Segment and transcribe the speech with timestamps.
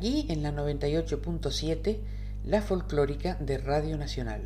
[0.00, 1.98] Aquí en la 98.7,
[2.46, 4.40] la folclórica de Radio Nacional.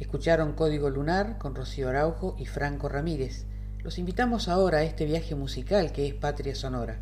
[0.00, 3.44] Escucharon Código Lunar con Rocío Araujo y Franco Ramírez.
[3.82, 7.00] Los invitamos ahora a este viaje musical que es Patria Sonora.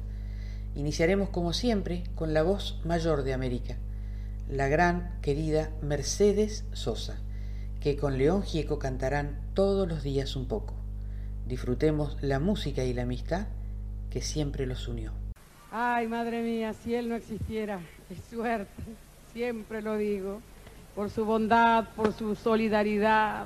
[0.74, 3.76] Iniciaremos como siempre con la voz mayor de América,
[4.48, 7.20] la gran querida Mercedes Sosa,
[7.78, 10.74] que con León Gieco cantarán todos los días un poco.
[11.46, 13.46] Disfrutemos la música y la amistad
[14.10, 15.19] que siempre los unió.
[15.72, 18.82] Ay, madre mía, si él no existiera, qué suerte,
[19.32, 20.40] siempre lo digo,
[20.96, 23.44] por su bondad, por su solidaridad,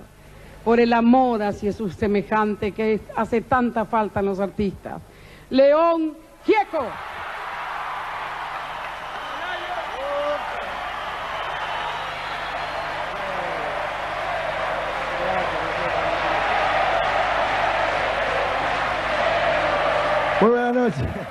[0.65, 5.03] por el amor hacia su semejante que hace tanta falta en los artistas.
[5.51, 6.15] León
[6.47, 6.87] Gieco.
[20.41, 21.24] Muy buenas noches.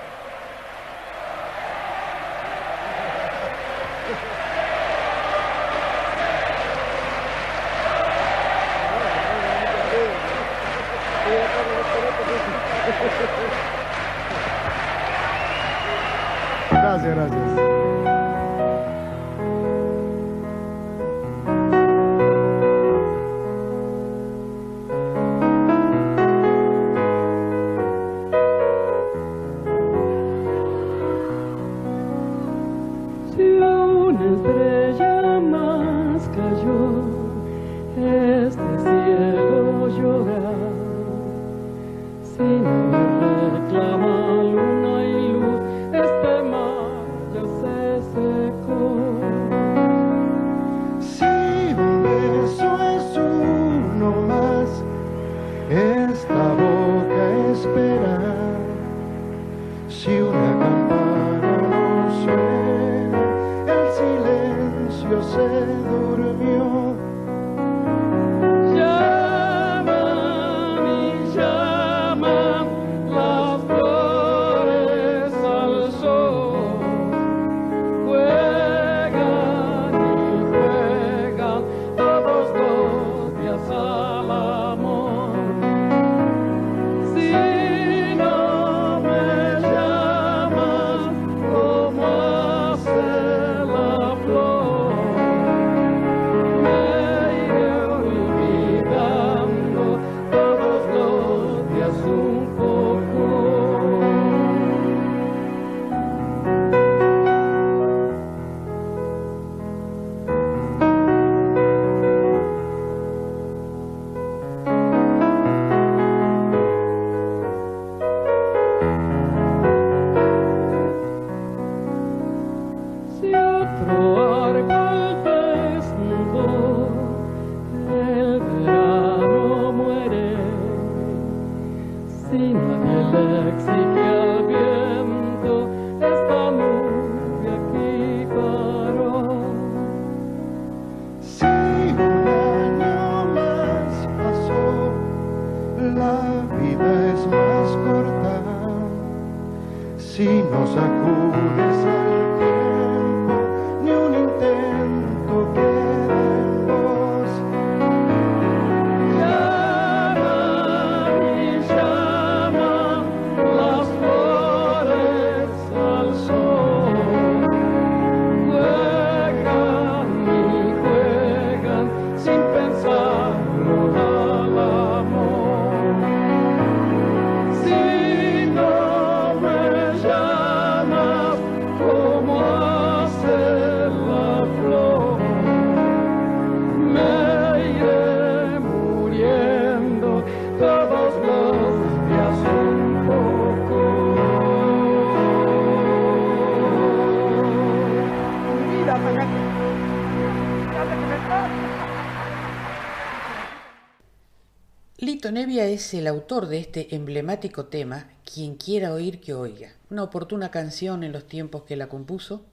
[205.74, 211.04] Es el autor de este emblemático tema, Quien quiera oír que oiga, una oportuna canción
[211.04, 212.46] en los tiempos que la compuso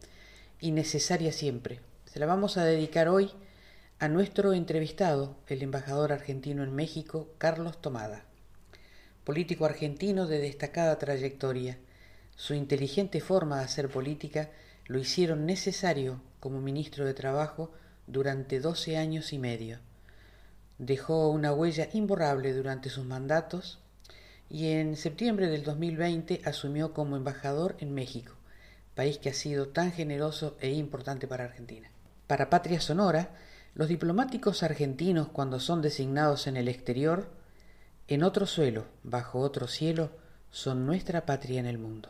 [0.58, 1.80] y necesaria siempre.
[2.06, 3.30] Se la vamos a dedicar hoy
[3.98, 8.24] a nuestro entrevistado, el embajador argentino en México, Carlos Tomada.
[9.24, 11.78] Político argentino de destacada trayectoria,
[12.36, 14.50] su inteligente forma de hacer política
[14.86, 17.70] lo hicieron necesario como ministro de Trabajo
[18.06, 19.78] durante 12 años y medio.
[20.80, 23.80] Dejó una huella imborrable durante sus mandatos
[24.48, 28.32] y en septiembre del 2020 asumió como embajador en México,
[28.94, 31.90] país que ha sido tan generoso e importante para Argentina.
[32.26, 33.28] Para Patria Sonora,
[33.74, 37.28] los diplomáticos argentinos cuando son designados en el exterior,
[38.08, 40.12] en otro suelo, bajo otro cielo,
[40.50, 42.08] son nuestra patria en el mundo.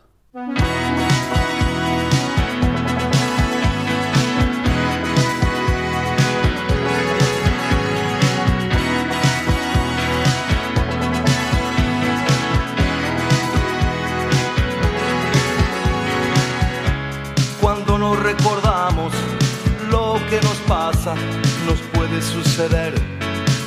[18.01, 19.13] Nos recordamos
[19.91, 21.13] lo que nos pasa,
[21.67, 22.93] nos puede suceder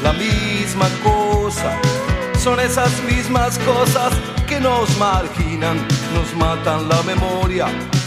[0.02, 1.78] la misma cosa.
[2.36, 4.12] Son esas mismas cosas
[4.48, 5.76] que nos marginan,
[6.16, 7.66] nos matan la memoria,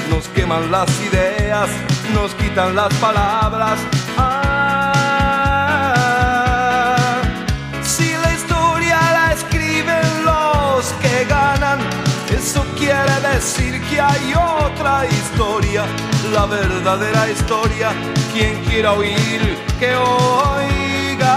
[0.10, 1.70] nos queman las ideas,
[2.14, 3.80] nos quitan las palabras.
[4.18, 4.52] Ah,
[7.82, 11.80] si la historia la escriben los que ganan,
[12.30, 13.57] eso quiere decir
[13.98, 15.84] que hay otra historia,
[16.32, 17.90] la verdadera historia.
[18.32, 21.34] Quien quiera oír, que oiga.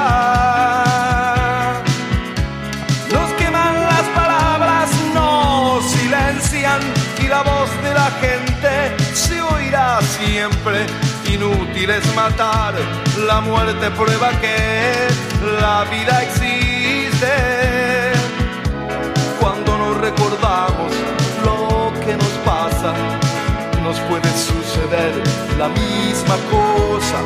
[3.15, 6.81] Nos queman las palabras, nos silencian
[7.25, 8.73] y la voz de la gente
[9.15, 10.85] se oirá siempre.
[11.33, 12.75] Inútil es matar,
[13.27, 15.09] la muerte prueba que
[15.63, 17.80] la vida existe.
[23.83, 25.13] Nos puede suceder
[25.59, 27.19] la misma cosa.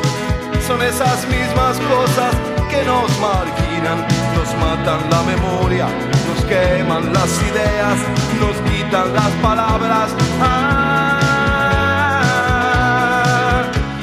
[0.67, 2.35] Son esas mismas cosas
[2.69, 4.05] que nos marginan,
[4.35, 5.87] nos matan la memoria,
[6.27, 7.97] nos queman las ideas,
[8.41, 10.09] nos quitan las palabras.
[10.41, 11.21] Ah,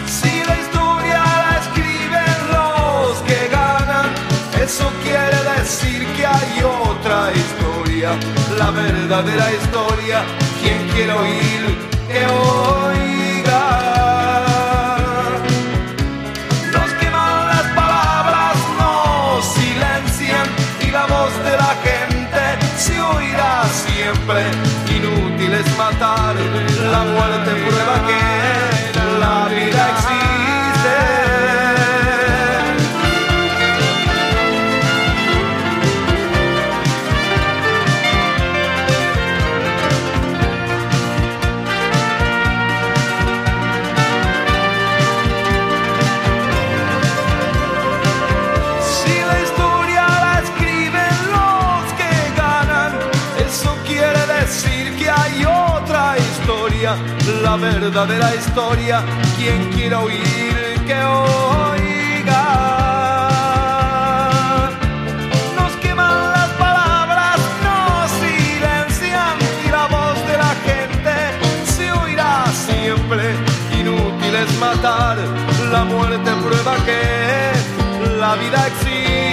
[0.06, 4.06] si la historia la escriben los que ganan,
[4.58, 8.10] eso quiere decir que hay otra historia,
[8.58, 10.25] la verdadera historia.
[10.62, 11.62] Quien quiera oír,
[12.09, 13.64] que oiga.
[16.73, 20.47] Nos queman las palabras, nos silencian
[20.87, 22.43] y la voz de la gente
[22.79, 24.43] se oirá siempre.
[24.97, 26.37] Inútil es matar,
[26.93, 30.22] la muerte prueba que la vida existe.
[57.52, 59.02] La verdadera historia.
[59.37, 60.56] Quien quiera oír,
[60.87, 62.44] que oiga.
[65.58, 71.14] Nos queman las palabras, nos silencian y la voz de la gente
[71.75, 73.23] se oirá siempre.
[73.78, 75.18] Inútil es matar,
[75.71, 77.02] la muerte prueba que
[78.18, 79.32] la vida existe.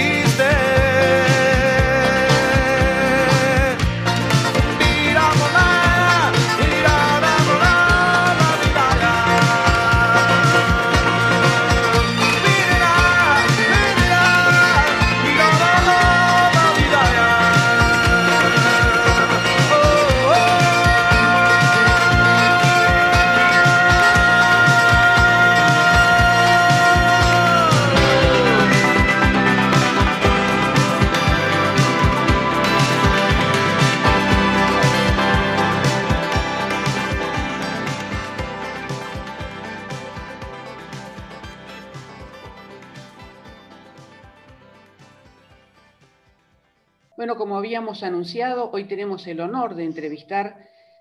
[47.90, 50.58] Habíamos anunciado, hoy tenemos el honor de entrevistar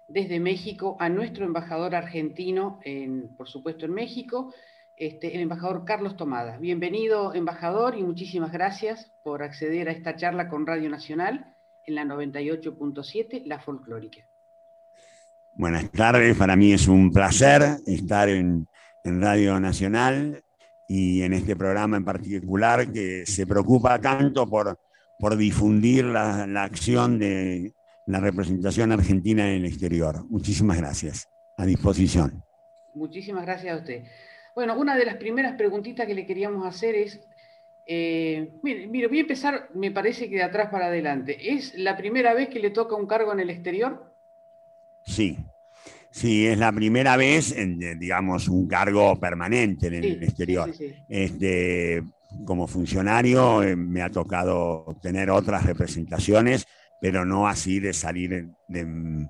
[0.08, 4.52] desde México a nuestro embajador argentino, en, por supuesto en México,
[4.98, 6.58] este, el embajador Carlos Tomada.
[6.58, 11.54] Bienvenido, embajador, y muchísimas gracias por acceder a esta charla con Radio Nacional
[11.86, 14.28] en la 98.7, La Folclórica.
[15.54, 18.68] Buenas tardes, para mí es un placer estar en
[19.04, 20.44] Radio Nacional
[20.88, 24.76] y en este programa en particular que se preocupa tanto por,
[25.20, 27.74] por difundir la, la acción de
[28.06, 30.26] la representación argentina en el exterior.
[30.30, 31.28] Muchísimas gracias.
[31.58, 32.42] A disposición.
[32.96, 34.04] Muchísimas gracias a usted.
[34.56, 37.20] Bueno, una de las primeras preguntitas que le queríamos hacer es,
[37.86, 41.54] eh, mire, mire, voy a empezar, me parece que de atrás para adelante.
[41.54, 44.14] ¿Es la primera vez que le toca un cargo en el exterior?
[45.04, 45.38] Sí,
[46.12, 50.74] sí, es la primera vez, en, eh, digamos, un cargo permanente en el Sí, exterior.
[50.74, 51.04] sí, sí, sí.
[51.10, 52.04] Este,
[52.46, 56.66] como funcionario eh, me ha tocado tener otras representaciones,
[57.02, 59.28] pero no así de salir de,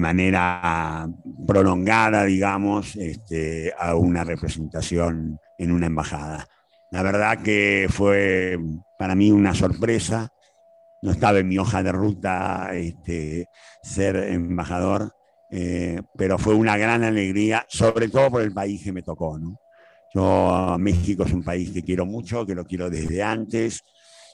[0.00, 1.06] manera
[1.46, 6.48] prolongada, digamos, este, a una representación en una embajada.
[6.90, 8.58] La verdad que fue
[8.98, 10.32] para mí una sorpresa.
[11.02, 13.48] No estaba en mi hoja de ruta este,
[13.82, 15.12] ser embajador,
[15.50, 19.38] eh, pero fue una gran alegría, sobre todo por el país que me tocó.
[20.14, 23.82] Yo, México es un país que quiero mucho, que lo quiero desde antes.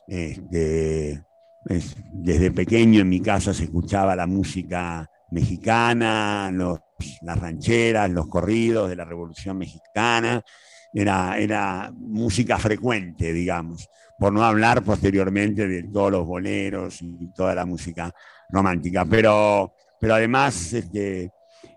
[0.07, 1.23] Este,
[1.67, 6.81] es- desde pequeño en mi casa se escuchaba la música mexicana, los-
[7.23, 10.43] las rancheras, los corridos de la Revolución Mexicana.
[10.93, 17.55] Era, era música frecuente, digamos, por no hablar posteriormente de todos los boleros y toda
[17.55, 18.11] la música
[18.49, 19.05] romántica.
[19.05, 21.31] Pero, pero además, este,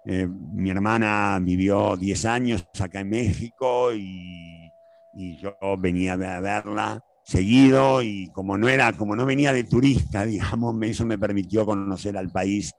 [0.05, 4.72] eh, mi hermana vivió 10 años acá en México y,
[5.13, 10.75] yo venía a verla seguido y como no era, como no venía de turista, digamos,
[10.84, 12.74] eso me permitió conocer al país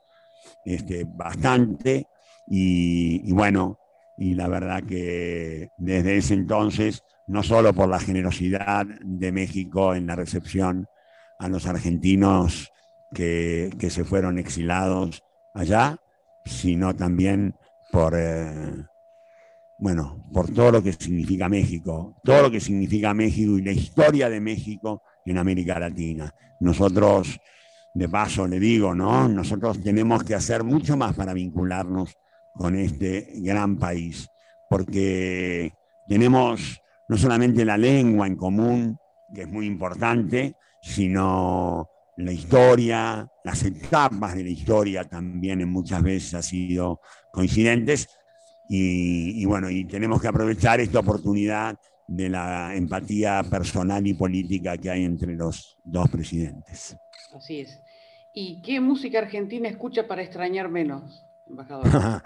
[0.64, 2.06] este, bastante
[2.46, 3.78] y, y bueno,
[4.16, 10.06] y la verdad que desde ese entonces, no solo por la generosidad de México en
[10.06, 10.86] la recepción
[11.38, 12.70] a los argentinos
[13.14, 15.22] que, que se fueron exilados
[15.54, 15.98] allá,
[16.44, 17.54] sino también
[17.90, 18.84] por, eh,
[19.78, 24.28] bueno, por todo lo que significa México, todo lo que significa México y la historia
[24.30, 26.34] de México en América Latina.
[26.60, 27.40] Nosotros,
[27.92, 29.28] de paso le digo, ¿no?
[29.28, 32.16] Nosotros tenemos que hacer mucho más para vincularnos
[32.54, 34.28] con este gran país,
[34.68, 35.72] porque
[36.06, 38.98] tenemos no solamente la lengua en común,
[39.34, 46.34] que es muy importante, sino la historia, las etapas de la historia también muchas veces
[46.34, 47.00] han sido
[47.32, 48.08] coincidentes
[48.68, 54.76] y, y bueno, y tenemos que aprovechar esta oportunidad de la empatía personal y política
[54.76, 56.96] que hay entre los dos presidentes.
[57.34, 57.80] Así es.
[58.34, 61.86] ¿Y qué música argentina escucha para extrañar menos, embajador?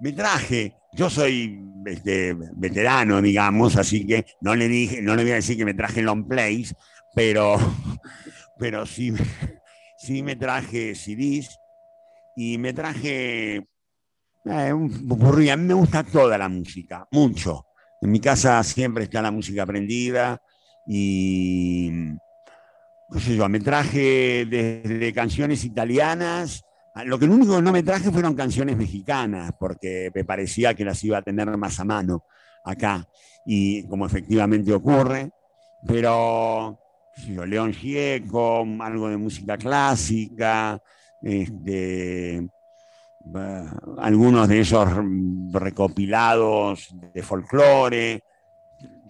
[0.00, 5.32] Me traje, yo soy este, veterano, digamos, así que no le dije, no le voy
[5.32, 6.72] a decir que me traje long plays,
[7.16, 7.56] pero,
[8.58, 9.12] pero sí,
[9.98, 11.58] sí me traje CDs
[12.36, 14.70] y me traje eh.
[14.70, 14.74] A
[15.56, 17.66] mí me gusta toda la música, mucho.
[18.00, 20.40] En mi casa siempre está la música prendida
[20.86, 21.90] y
[23.12, 26.62] qué sé yo, me traje desde canciones italianas.
[26.94, 30.84] a- Lo que único que no me traje fueron canciones mexicanas, porque me parecía que
[30.84, 32.24] las iba a tener más a mano
[32.64, 33.06] acá,
[33.44, 35.30] y como efectivamente ocurre,
[35.86, 36.78] pero
[37.26, 40.80] León Gieco, algo de música clásica,
[41.22, 42.48] este,
[43.98, 44.88] algunos de esos
[45.52, 48.22] recopilados de folclore,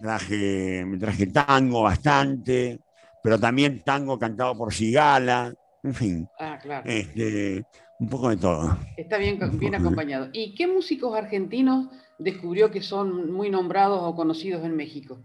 [0.01, 2.79] traje, me traje tango bastante,
[3.21, 6.89] pero también tango cantado por Sigala, en fin, Ah, claro.
[6.89, 7.63] este,
[7.99, 8.77] un poco de todo.
[8.97, 10.29] Está bien, bien acompañado.
[10.33, 11.87] ¿Y qué músicos argentinos
[12.17, 15.21] descubrió que son muy nombrados o conocidos en México?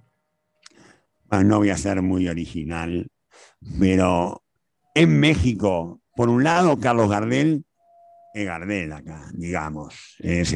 [1.29, 3.09] Bueno, no voy a ser muy original,
[3.79, 4.43] pero
[4.95, 7.65] en México, por un lado, Carlos Gardel
[8.35, 10.55] es Gardel acá, digamos, es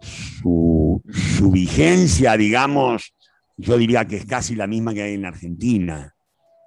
[0.00, 3.14] su vigencia, digamos,
[3.56, 6.14] yo diría que es casi la misma que hay en Argentina,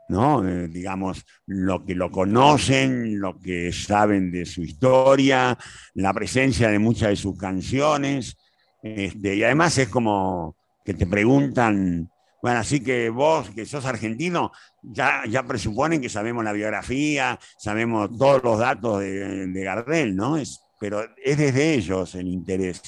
[0.10, 0.48] ¿no?
[0.48, 5.58] Eh, digamos, lo que lo conocen, lo que saben de su historia,
[5.94, 8.36] la presencia de muchas de sus canciones,
[8.82, 10.56] este, y además es como
[10.89, 12.10] que te preguntan,
[12.41, 18.10] bueno, así que vos, que sos argentino, ya, ya presuponen que sabemos la biografía, sabemos
[18.17, 20.36] todos los datos de, de Gardel, ¿no?
[20.36, 22.81] Es, pero es desde ellos el interés.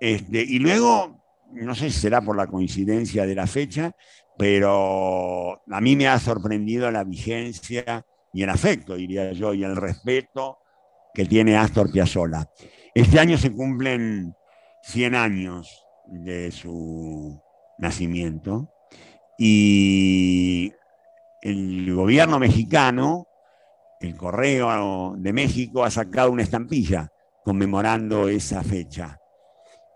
[0.00, 3.94] Este, y luego, no sé si será por la coincidencia de la fecha,
[4.36, 9.76] pero a mí me ha sorprendido la vigencia y el afecto, diría yo, y el
[9.76, 10.58] respeto
[11.14, 12.50] que tiene Astor Piazzolla.
[12.92, 14.34] Este año se cumplen
[14.82, 15.81] 100 años
[16.12, 17.40] de su
[17.78, 18.72] nacimiento.
[19.38, 20.72] Y
[21.40, 23.26] el gobierno mexicano,
[24.00, 27.10] el Correo de México, ha sacado una estampilla
[27.44, 29.18] conmemorando esa fecha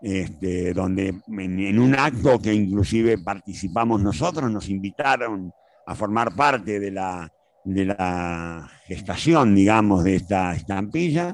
[0.01, 5.51] este, donde en, un acto que inclusive participamos nosotros, nos invitaron
[5.87, 7.31] a formar parte de la,
[7.63, 11.33] de la gestación, digamos, de esta estampilla,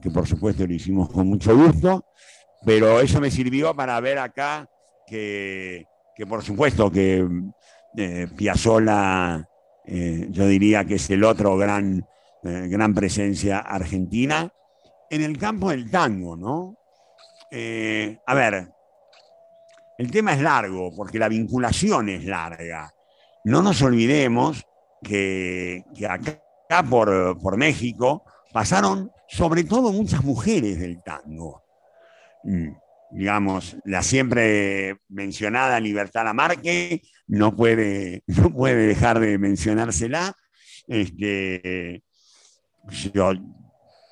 [0.00, 2.06] que por supuesto lo hicimos con mucho gusto,
[2.64, 4.68] pero eso me sirvió para ver acá
[5.06, 7.26] que, que por supuesto que
[7.96, 9.48] eh, Piazzolla,
[9.84, 12.06] eh, yo diría que es el otro gran,
[12.44, 14.52] eh, gran presencia argentina
[15.10, 16.76] en el campo del tango, ¿no?
[17.50, 18.72] Eh, a ver,
[19.98, 22.94] el tema es largo porque la vinculación es larga.
[23.44, 24.64] No nos olvidemos
[25.02, 26.40] que, acá
[26.88, 31.61] por, por, México pasaron sobre todo muchas mujeres del tango.
[32.44, 32.68] Mm,
[33.12, 40.34] digamos, la siempre mencionada Libertad Lamarque no puede, no puede dejar de mencionársela.
[40.88, 42.02] Este,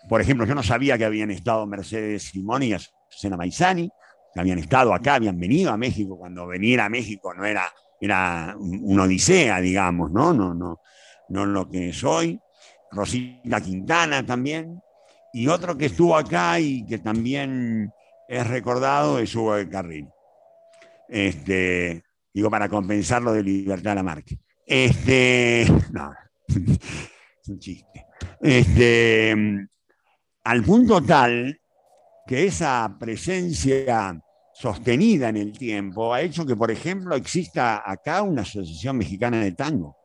[0.08, 2.74] por ejemplo, yo no sabía que habían estado Mercedes Simón y
[3.08, 3.90] Susana Maizani,
[4.32, 8.54] que habían estado acá, habían venido a México, cuando venir a México no era, era
[8.58, 10.32] una odisea, digamos, ¿no?
[10.32, 10.80] No, no,
[11.28, 12.38] no lo que soy.
[12.92, 14.80] Rosita Quintana también.
[15.32, 17.92] Y otro que estuvo acá y que también
[18.30, 20.08] es recordado es Hugo de Carril.
[21.08, 24.38] Este, digo, para compensar lo de Libertad Lamarque.
[24.64, 26.12] Este, no,
[26.46, 28.06] es un chiste.
[28.40, 29.34] Este,
[30.44, 31.60] al punto tal
[32.24, 34.22] que esa presencia
[34.54, 39.52] sostenida en el tiempo ha hecho que, por ejemplo, exista acá una asociación mexicana de
[39.52, 39.96] tango,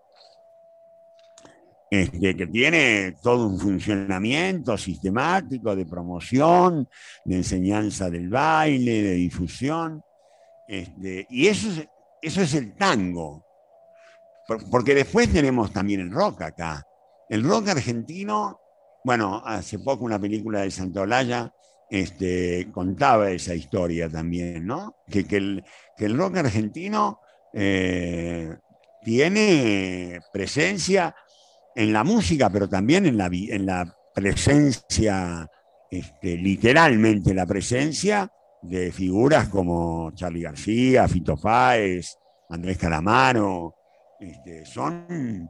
[1.89, 6.87] este, que tiene todo un funcionamiento sistemático de promoción,
[7.23, 10.03] de enseñanza del baile, de difusión,
[10.67, 11.87] este, y eso es,
[12.21, 13.45] eso es el tango,
[14.71, 16.85] porque después tenemos también el rock acá.
[17.29, 18.59] El rock argentino
[19.05, 21.53] bueno, hace poco una película de Santolaya
[21.91, 24.95] este, contaba esa historia también, ¿no?
[25.07, 27.19] Que, el, rock argentino
[27.53, 28.57] eh,
[29.03, 31.15] tiene presencia
[31.75, 35.49] en la música, pero también en la, en la presencia,
[35.91, 42.17] este, literalmente la presencia de figuras como Charlie García, Fito Páez,
[42.49, 43.75] Andrés Calamaro,
[44.19, 45.49] este, son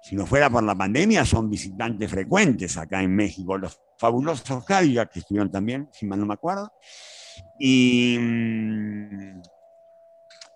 [0.00, 3.58] si no fuera por la pandemia, son visitantes frecuentes acá en México.
[3.58, 6.72] Los fabulosos Cadillac, que estuvieron también, si mal no me acuerdo.
[7.58, 9.42] Y mm,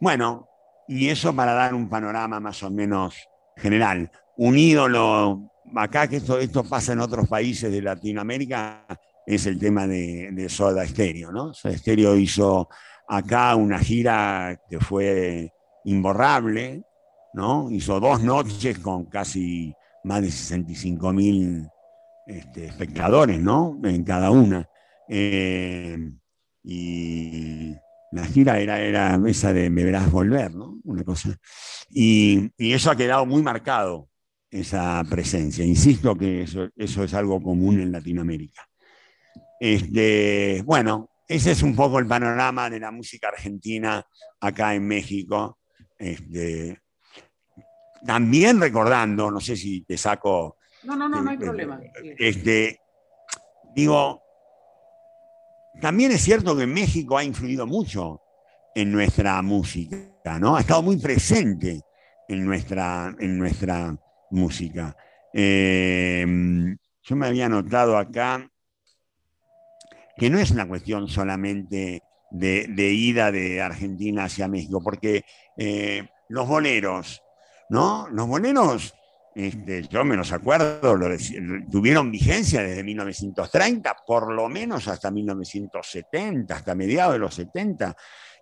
[0.01, 0.49] bueno,
[0.89, 4.11] y eso para dar un panorama más o menos general.
[4.37, 8.87] Un ídolo, acá que esto, pasa en otros países de Latinoamérica,
[9.27, 11.55] es el tema de, de Soda Stereo, ¿no?
[11.55, 12.69] Soda Stereo hizo
[13.09, 15.53] acá una gira que fue
[15.85, 16.83] imborrable,
[17.35, 17.71] ¿no?
[17.71, 21.69] Hizo dos noches con casi más de 65 mil
[22.27, 23.79] este, espectadores, ¿no?
[23.85, 24.69] En cada una.
[25.09, 25.99] Eh,
[26.65, 27.75] y
[28.13, 30.79] la gira era, era esa de Me verás volver, ¿no?
[30.85, 31.37] Una cosa.
[31.91, 34.09] Y, eso ha quedado muy marcado,
[34.53, 35.65] esa presencia.
[35.65, 38.69] Insisto que eso, eso es algo común en Latinoamérica.
[39.59, 44.07] Este, bueno, ese es un poco el panorama de la música argentina
[44.41, 45.59] acá en México.
[45.99, 46.83] Este,
[48.05, 50.59] también recordando, no sé si te saco.
[50.85, 51.81] No, no, no, no hay problema.
[52.19, 52.79] Este,
[53.75, 54.21] digo,
[55.81, 58.21] también es cierto que México ha influido mucho
[58.75, 60.57] en nuestra música, ¿no?
[60.57, 61.81] Ha estado muy presente
[62.29, 63.97] en nuestra, en nuestra
[64.33, 64.97] música.
[65.33, 66.27] Eh,
[67.03, 68.49] yo me había notado acá
[70.17, 75.25] que no es una cuestión solamente de, ida de Argentina hacia México, porque
[75.57, 77.23] eh, los boleros,
[77.69, 78.09] ¿no?
[78.11, 78.95] Los boleros,
[79.35, 80.99] este, yo me los acuerdo,
[81.71, 87.97] tuvieron vigencia desde 1930, por lo menos hasta 1970, hasta mediados de los 70.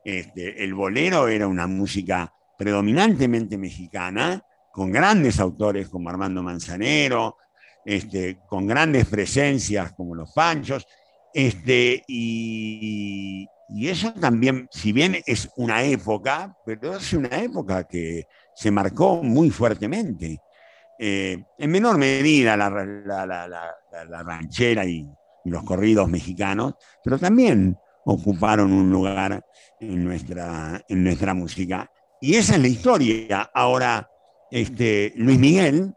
[0.05, 7.37] Este, el bolero era una música predominantemente mexicana, con grandes autores como Armando Manzanero,
[7.85, 10.87] este, con grandes presencias como los Panchos,
[11.33, 18.27] este, y, y, eso también, si bien es una época, pero es una época que
[18.55, 20.41] se marcó muy fuertemente.
[21.03, 22.69] Eh, en menor medida la,
[24.23, 25.09] ranchera y,
[25.47, 29.43] los corridos mexicanos, pero también ocuparon un lugar
[29.81, 31.91] en nuestra, en nuestra música.
[32.21, 33.51] Y esa es la historia.
[33.55, 34.10] Ahora,
[34.51, 35.95] este, Luis Miguel,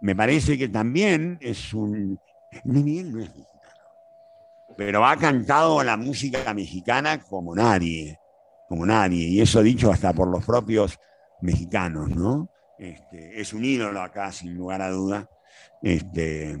[0.00, 2.20] me parece que también es un...
[2.64, 3.74] Luis Miguel no es mexicano,
[4.76, 8.18] pero ha cantado la música mexicana como nadie,
[8.68, 10.98] como nadie, y eso dicho hasta por los propios
[11.40, 12.50] mexicanos, ¿no?
[12.78, 15.28] Este, es un ídolo acá, sin lugar a duda.
[15.82, 16.58] Este,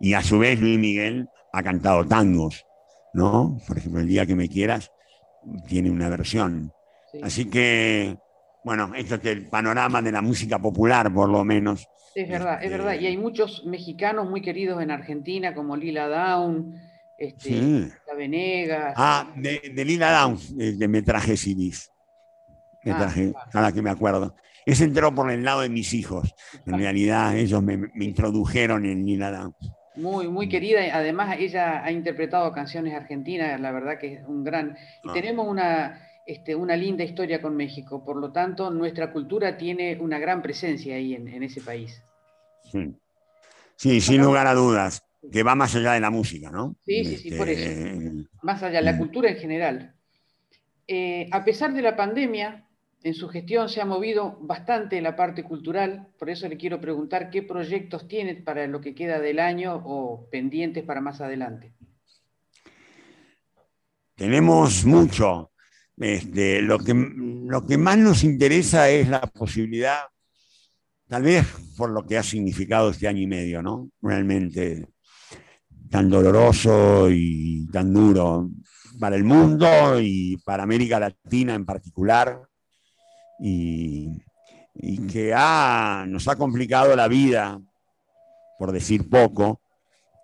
[0.00, 2.66] y a su vez Luis Miguel ha cantado tangos,
[3.12, 3.58] ¿no?
[3.66, 4.90] Por ejemplo, El día que me quieras
[5.66, 6.72] tiene una versión.
[7.22, 8.18] Así que,
[8.66, 11.88] bueno, esto es el panorama de la música popular, por lo menos.
[12.16, 12.98] Es verdad, es verdad.
[12.98, 16.74] Y hay muchos mexicanos muy queridos en Argentina, como Lila Down,
[17.16, 18.94] este, La Venegas.
[18.96, 21.92] Ah, de, Lila Down, de Me traje CDs.
[22.82, 24.34] Me ah, traje, ahora que me acuerdo.
[24.64, 26.34] Ese entró por el lado de mis hijos.
[26.66, 29.54] En realidad, ellos me, introdujeron en Lila Down.
[29.94, 30.80] Muy, muy querida.
[30.92, 34.76] Además, ella ha interpretado canciones argentinas, la verdad que es un gran.
[35.04, 35.12] Y ah.
[35.12, 38.04] tenemos una este, una linda historia con México.
[38.04, 42.02] Por lo tanto, nuestra cultura tiene una gran presencia ahí en, ese país.
[43.76, 44.00] Sí.
[44.00, 46.74] sin lugar a dudas, que va más allá de la música, ¿no?
[46.84, 47.70] Sí, sí, sí, por eso.
[47.70, 48.98] Este, más allá, de la mm.
[48.98, 49.94] cultura en general.
[50.88, 52.66] Eh, a pesar de la pandemia,
[53.04, 57.30] en su gestión se ha movido bastante la parte cultural, por eso le quiero preguntar
[57.30, 61.72] qué proyectos tiene para lo que queda del año o pendientes para más adelante.
[64.16, 65.52] Tenemos mucho.
[65.98, 70.00] Este, lo, que, lo que más nos interesa es la posibilidad,
[71.08, 73.90] tal vez por lo que ha significado este año y medio, ¿no?
[74.02, 74.88] Realmente
[75.90, 78.50] tan doloroso y tan duro
[78.98, 82.42] para el mundo y para América Latina en particular,
[83.38, 84.22] y,
[85.10, 85.30] que
[86.08, 87.58] nos ha complicado la vida,
[88.58, 89.60] por decir poco,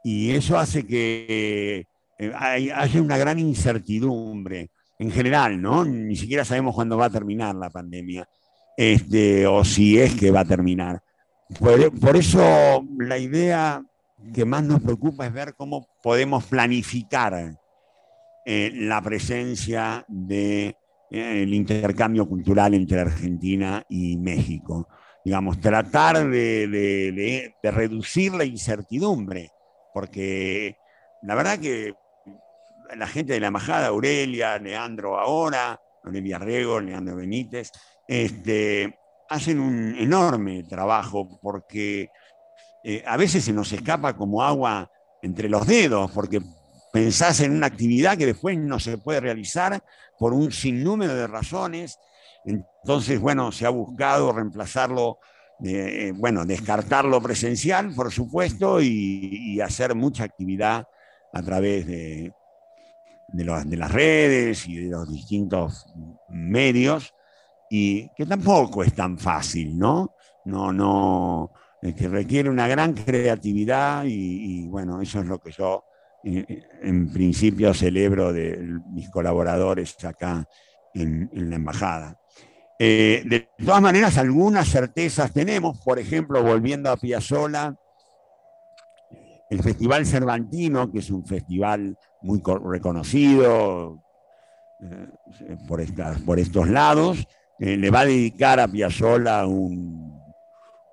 [0.05, 1.87] y eso hace que
[2.19, 4.71] eh, haya una gran incertidumbre
[5.03, 5.85] en general, ¿no?
[5.85, 8.29] Ni siquiera sabemos cuándo va a terminar la pandemia,
[8.77, 11.03] este, o si es que va a terminar.
[11.59, 13.83] Por, eso la idea
[14.33, 17.59] que más nos preocupa es ver cómo podemos planificar
[18.47, 20.77] eh, la presencia del
[21.11, 24.88] de, eh, intercambio cultural entre Argentina y México.
[25.25, 29.51] Digamos, tratar de reducir la incertidumbre,
[29.93, 30.77] porque
[31.23, 31.93] la verdad que
[32.97, 37.71] la gente de la embajada, Aurelia, Leandro ahora, Aurelia Rego, Leandro Benítez,
[38.07, 42.11] este, hacen un enorme trabajo porque
[42.85, 44.91] eh, a veces se nos escapa como agua
[45.23, 46.41] entre los dedos, porque
[46.93, 49.83] pensás en una actividad que después no se puede realizar
[50.19, 51.99] por un sinnúmero de razones.
[52.45, 55.19] Entonces, bueno, se ha buscado reemplazarlo,
[55.65, 60.89] eh, bueno, descartarlo presencial, por supuesto, y hacer mucha actividad
[61.33, 62.33] a través de,
[63.33, 65.87] de, las redes y de los distintos
[66.29, 67.14] medios,
[67.71, 70.14] y que tampoco es tan fácil, ¿no?
[70.45, 75.85] No, no, que requiere una gran creatividad y, bueno, eso es lo que yo
[76.25, 78.59] eh, en principio celebro de
[78.92, 80.47] mis colaboradores acá
[80.95, 82.18] en, la embajada.
[82.79, 87.77] Eh, de todas maneras, algunas certezas tenemos, por ejemplo, volviendo a Piazzola,
[89.49, 94.03] el Festival Cervantino, que es un festival muy reconocido
[94.81, 95.81] eh, por,
[96.25, 97.27] por estos lados,
[97.59, 100.11] eh, le va a dedicar a Piazzolla un,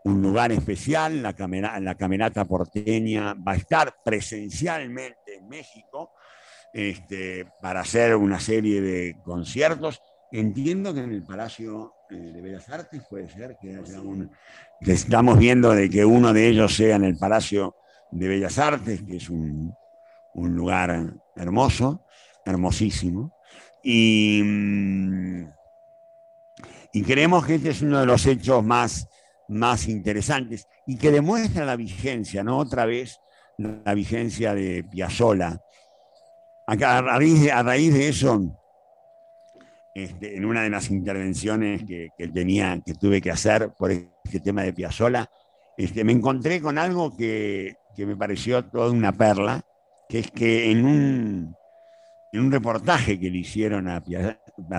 [0.04, 1.36] lugar especial, la,
[1.80, 6.14] la camerata porteña va a estar presencialmente en México
[6.74, 10.02] este, para hacer una serie de conciertos.
[10.32, 14.32] Entiendo que en el Palacio eh, de Bellas Artes puede ser que haya un...
[14.82, 17.76] Estamos viendo de que uno de ellos sea en el Palacio
[18.12, 19.74] de Bellas Artes, que es un,
[20.48, 22.06] lugar hermoso,
[22.46, 23.34] hermosísimo.
[23.84, 25.48] Y, mm,
[26.94, 29.08] y, creemos que este es uno de los hechos más,
[29.48, 32.58] más interesantes y que demuestra la vigencia, ¿no?
[32.58, 33.20] Otra vez,
[33.58, 35.62] la vigencia de Piazzola.
[36.68, 38.60] Acá, a, raíz de, a raíz de eso,
[39.94, 44.64] este, en una de las intervenciones que, tenía, que tuve que hacer por este tema
[44.64, 45.30] de Piazzola,
[45.78, 49.64] este, me encontré con algo que, que me pareció toda una perla,
[50.10, 51.56] que es que en un,
[52.32, 54.04] en un reportaje que le hicieron a,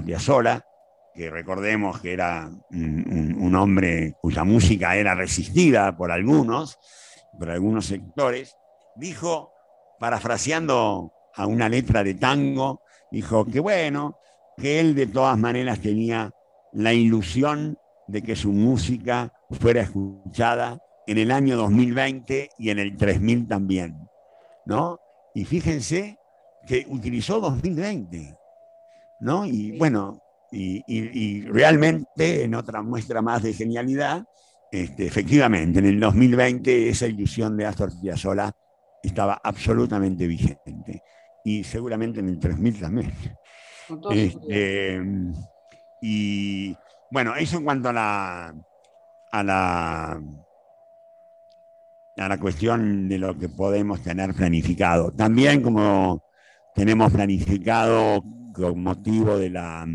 [0.05, 0.67] Piazzolla,
[1.15, 6.79] que recordemos que era un, hombre cuya música era resistida por algunos,
[7.39, 8.57] por algunos sectores,
[8.97, 9.53] dijo,
[10.01, 14.19] parafraseando a una letra de tango, dijo que bueno,
[14.57, 16.33] que él de todas maneras tenía
[16.73, 22.97] la ilusión de que su música fuera escuchada en el año 2020 y en el
[22.97, 24.09] 3000 también,
[24.67, 24.99] ¿no?
[25.35, 26.19] Y fíjense
[26.67, 28.37] que utilizó 2020,
[29.21, 29.47] ¿no?
[29.47, 30.21] Y bueno,
[30.53, 34.25] y, realmente en otra muestra más de genialidad,
[34.73, 38.53] este, efectivamente, en el 2020 esa ilusión de Astor Piazzolla
[39.03, 41.03] estaba absolutamente vigente.
[41.45, 43.13] Y seguramente en el 3000 también.
[44.11, 45.03] Este,
[46.01, 46.77] y
[47.11, 48.55] bueno, eso en cuanto a la,
[49.33, 50.23] a la
[52.17, 55.13] a la cuestión de lo que podemos tener planificado.
[55.13, 56.23] También como
[56.75, 59.87] tenemos planificado con motivo de la,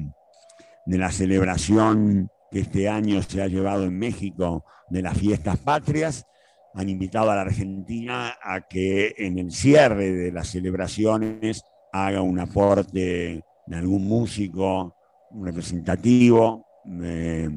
[0.86, 6.26] de la celebración que este año se ha llevado en México de las fiestas patrias.
[6.74, 12.40] Han invitado a la Argentina a que en el cierre de las celebraciones haga un
[12.40, 14.96] aporte de algún músico
[15.32, 16.66] representativo.
[17.02, 17.50] Eh,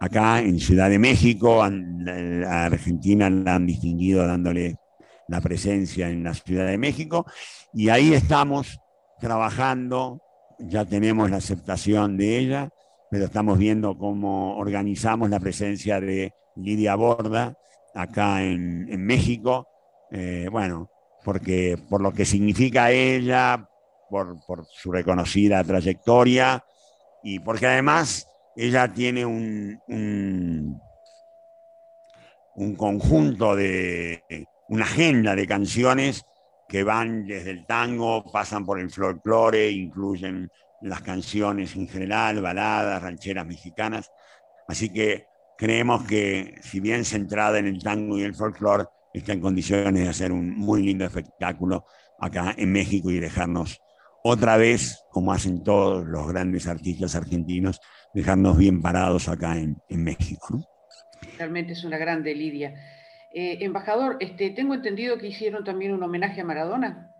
[0.00, 4.76] acá en Ciudad de México, a Argentina la han distinguido dándole
[5.28, 7.26] la presencia en la Ciudad de México.
[7.72, 8.80] Y ahí estamos
[9.20, 10.20] trabajando,
[10.58, 12.70] ya tenemos la aceptación de ella,
[13.10, 17.56] pero estamos viendo cómo organizamos la presencia de Lidia Borda
[17.94, 19.68] acá en, México,
[20.10, 20.90] eh, bueno,
[21.24, 23.68] porque por lo que significa ella,
[24.08, 24.38] por,
[24.70, 26.64] su reconocida trayectoria
[27.22, 29.80] y porque además ella tiene un,
[32.54, 34.22] un conjunto de,
[34.68, 36.24] una agenda de canciones
[36.68, 40.50] que van desde el tango, pasan por el folclore, incluyen
[40.82, 44.10] las canciones en general, baladas, rancheras mexicanas.
[44.68, 45.26] Así que
[45.58, 50.08] creemos que, si bien centrada en el tango y el folclore, está en condiciones de
[50.08, 51.86] hacer un muy lindo espectáculo
[52.20, 53.80] acá en México y dejarnos
[54.22, 57.80] otra vez, como hacen todos los grandes artistas argentinos,
[58.14, 60.60] dejarnos bien parados acá en, México.
[61.38, 62.74] Realmente es una grande Lidia.
[63.32, 67.14] Eh, embajador, este, tengo entendido que hicieron también un homenaje a Maradona.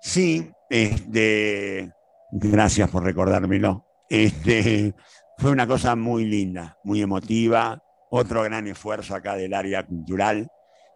[0.00, 1.92] Sí, este,
[2.30, 3.86] gracias por recordármelo.
[4.08, 4.94] Este,
[5.36, 10.48] fue una cosa muy linda, muy emotiva, otro gran esfuerzo acá del área cultural.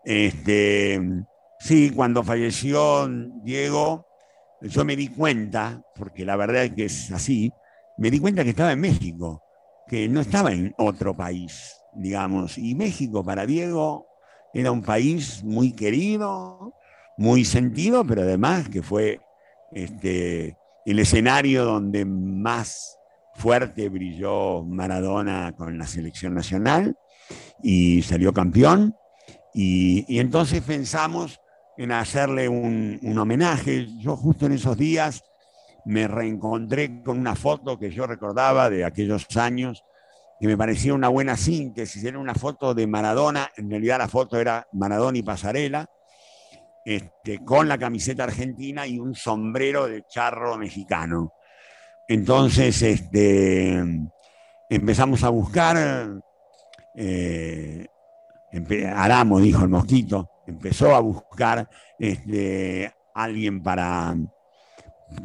[0.04, 1.00] Este,
[1.60, 3.08] sí, cuando falleció
[3.42, 4.06] Diego,
[4.60, 7.52] yo me di cuenta, porque la verdad es que es así,
[7.96, 9.42] me di cuenta que estaba en México,
[9.86, 12.58] que no estaba en otro país digamos.
[12.58, 14.06] Y México para Diego
[14.52, 16.74] era un país muy querido,
[17.16, 19.20] muy sentido, pero además que fue
[19.70, 22.98] este, el escenario donde más
[23.34, 26.96] fuerte brilló Maradona con la selección nacional
[27.62, 28.96] y salió campeón.
[29.54, 31.40] Y, entonces pensamos
[31.76, 33.86] en hacerle un, un, homenaje.
[33.98, 35.22] Yo justo en esos días
[35.84, 39.84] me reencontré con una foto que yo recordaba de aquellos años
[40.40, 42.02] que me parecía una buena síntesis.
[42.02, 45.88] Era una foto de Maradona, en realidad la foto era Maradona y Pasarela,
[46.84, 51.32] este, con la camiseta argentina y un sombrero de charro mexicano.
[52.08, 53.84] Entonces este,
[54.68, 56.20] empezamos a buscar,
[56.96, 57.86] eh,
[58.94, 61.68] Aramo, dijo el mosquito, empezó a buscar
[61.98, 64.16] este, alguien para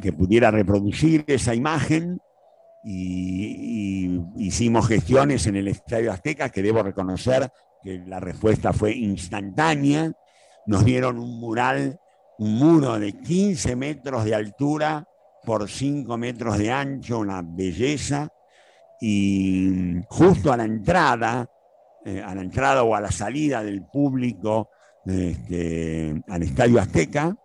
[0.02, 2.19] que pudiera reproducir esa imagen
[2.84, 7.52] y, hicimos gestiones en el Estadio Azteca, que debo reconocer
[7.84, 10.12] que la respuesta fue instantánea.
[10.65, 12.00] Nos dieron un mural,
[12.39, 15.08] un muro de 15 metros de altura
[15.43, 18.30] por 5 metros de ancho, una belleza.
[19.02, 21.50] Y justo a la entrada,
[22.06, 24.69] eh, a la entrada o a la salida del público
[25.06, 27.36] este, al Estadio Azteca,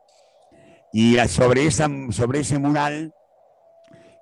[0.92, 3.14] y sobre, esa, sobre ese mural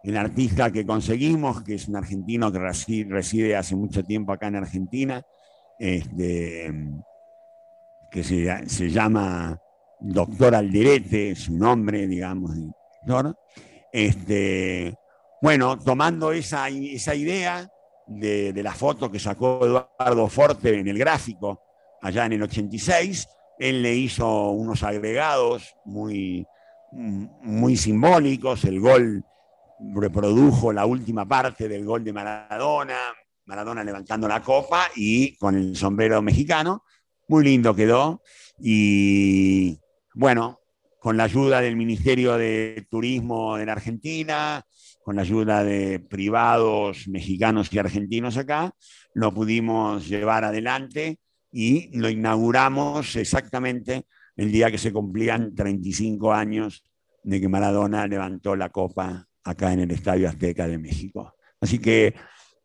[0.02, 4.56] el artista que conseguimos, que es un argentino que reside hace mucho tiempo acá en
[4.56, 5.22] Argentina,
[5.78, 6.72] este,
[8.10, 9.60] que se, llama
[9.98, 12.52] Doctor Alderete, su nombre, digamos,
[13.92, 14.94] Este,
[15.42, 17.70] bueno, tomando esa, esa idea
[18.06, 21.62] de, de, la foto que sacó Eduardo Forte en el gráfico
[22.02, 23.28] allá en el 86,
[23.58, 26.46] él le hizo unos agregados muy,
[26.92, 29.24] muy simbólicos, el gol
[29.94, 32.98] reprodujo la última parte del gol de Maradona,
[33.46, 36.84] Maradona levantando la copa y con el sombrero mexicano.
[37.28, 38.22] Muy lindo quedó.
[38.58, 39.78] Y
[40.14, 40.60] bueno,
[41.00, 44.64] con la ayuda del Ministerio de Turismo en Argentina,
[45.02, 48.72] con la ayuda de privados mexicanos y argentinos acá,
[49.14, 51.18] lo pudimos llevar adelante
[51.52, 54.06] y lo inauguramos exactamente
[54.40, 56.82] el día que se cumplían 35 años
[57.22, 61.34] de que Maradona levantó la copa acá en el Estadio Azteca de México.
[61.60, 62.14] Así que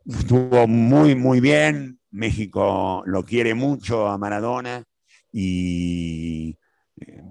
[0.05, 1.99] estuvo muy, muy bien.
[2.11, 4.85] México lo quiere mucho a Maradona
[5.33, 6.57] y
[6.95, 7.21] eh,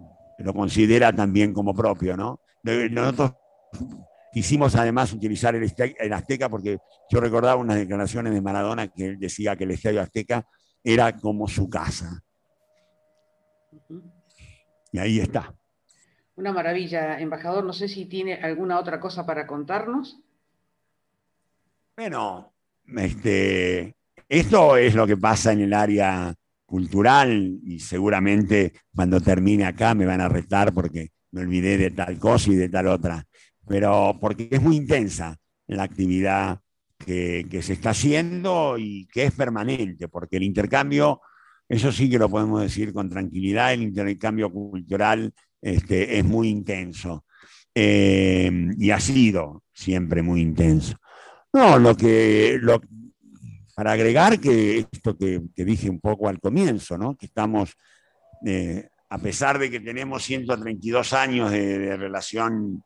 [0.40, 2.40] lo considera también como propio, ¿no?
[2.64, 3.32] Nosotros
[4.30, 6.76] quisimos además utilizar el, Azteca porque
[7.08, 10.46] yo recordaba unas declaraciones de Maradona que él decía que el Estadio Azteca
[10.82, 12.22] era como su casa.
[14.94, 15.52] Y ahí está.
[16.36, 17.64] Una maravilla, embajador.
[17.64, 20.20] No sé si tiene alguna otra cosa para contarnos.
[21.96, 22.54] Bueno,
[22.96, 23.96] este,
[24.28, 26.32] esto es lo que pasa en el área
[26.64, 32.16] cultural y seguramente cuando termine acá me van a retar porque me olvidé de tal
[32.20, 33.24] cosa y de tal otra,
[33.66, 36.60] pero porque es muy intensa la actividad
[36.96, 41.20] que, se está haciendo y que es permanente, porque el intercambio,
[41.68, 47.24] eso sí que lo podemos decir con tranquilidad, el intercambio cultural este, es muy intenso
[47.74, 50.96] eh, y ha sido siempre muy intenso.
[51.52, 52.80] No, lo que, lo,
[53.74, 57.16] para agregar que esto que, dije un poco al comienzo, ¿no?
[57.16, 57.74] que estamos,
[58.46, 62.82] eh, a pesar de que tenemos 132 años de, relación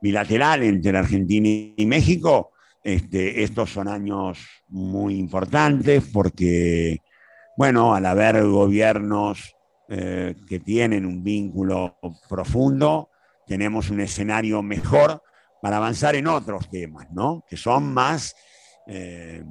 [0.00, 6.98] bilateral entre Argentina y México, este, estos son años muy importantes porque,
[7.56, 9.56] bueno, al haber gobiernos
[9.88, 13.10] eh, que tienen un vínculo profundo,
[13.46, 15.22] tenemos un escenario mejor
[15.60, 17.44] para avanzar en otros temas, ¿no?
[17.48, 18.34] Que son más...
[18.86, 19.44] Eh,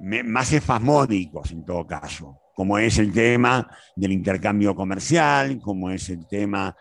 [0.00, 6.26] más espasmódicos en todo caso, como es el tema del intercambio comercial, como es el
[6.26, 6.76] tema,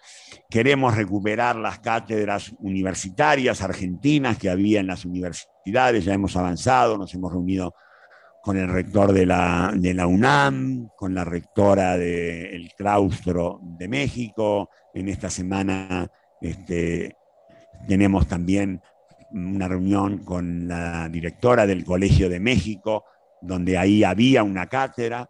[0.49, 7.13] queremos recuperar las cátedras universitarias argentinas que había en las universidades, ya hemos avanzado, nos
[7.13, 7.73] hemos reunido
[8.43, 14.69] con el rector de la, de la UNAM, con la rectora del claustro de México,
[14.93, 17.15] en esta semana este,
[17.87, 18.81] tenemos también
[19.31, 23.05] una reunión con la directora del Colegio de México,
[23.41, 25.25] donde ahí había una cátedra.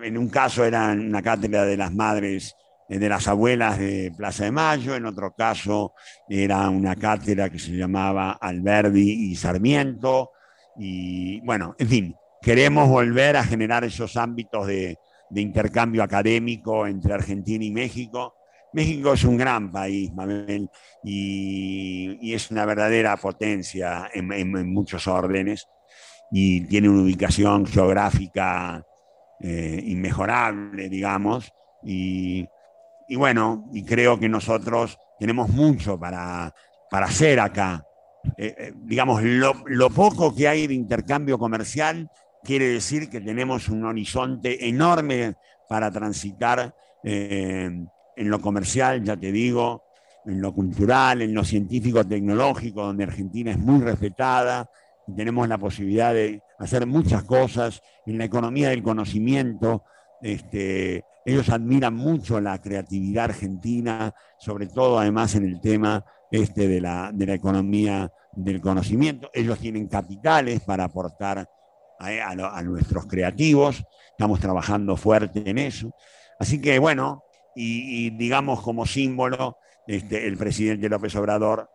[0.00, 2.54] En un caso era una cátedra de las madres,
[2.88, 5.94] eh, de las abuelas de Plaza de Mayo, en otro caso
[6.28, 10.30] era una cátedra que se llamaba Alberdi y Sarmiento.
[10.76, 14.98] Y bueno, en fin, queremos volver a generar esos ámbitos de,
[15.32, 18.34] intercambio académico entre Argentina y México
[18.72, 20.70] México es un gran país, Mabel,
[21.02, 25.66] y, es una verdadera potencia en, muchos órdenes
[26.30, 28.84] y tiene una ubicación geográfica
[29.40, 31.50] eh, inmejorable, digamos,
[31.82, 32.46] y,
[33.16, 36.54] bueno, y creo que nosotros tenemos mucho para,
[36.88, 37.84] para hacer acá.
[38.36, 42.08] Eh, eh, digamos, lo, poco que hay de intercambio comercial
[42.42, 45.34] quiere decir que tenemos un horizonte enorme
[45.68, 49.84] para transitar en lo comercial, ya te digo,
[50.26, 54.68] en lo cultural, en lo científico, tecnológico, donde Argentina es muy respetada
[55.06, 59.84] y tenemos la posibilidad de hacer muchas cosas, en la economía del conocimiento,
[60.20, 66.80] este, ellos admiran mucho la creatividad argentina, sobre todo además en el tema este de
[66.80, 69.30] la, de la economía del conocimiento.
[69.32, 71.48] Ellos tienen capitales para aportar
[72.00, 75.94] a, nuestros creativos, estamos trabajando fuerte en eso.
[76.38, 81.68] Así que bueno, y, digamos como símbolo, este, el presidente López Obrador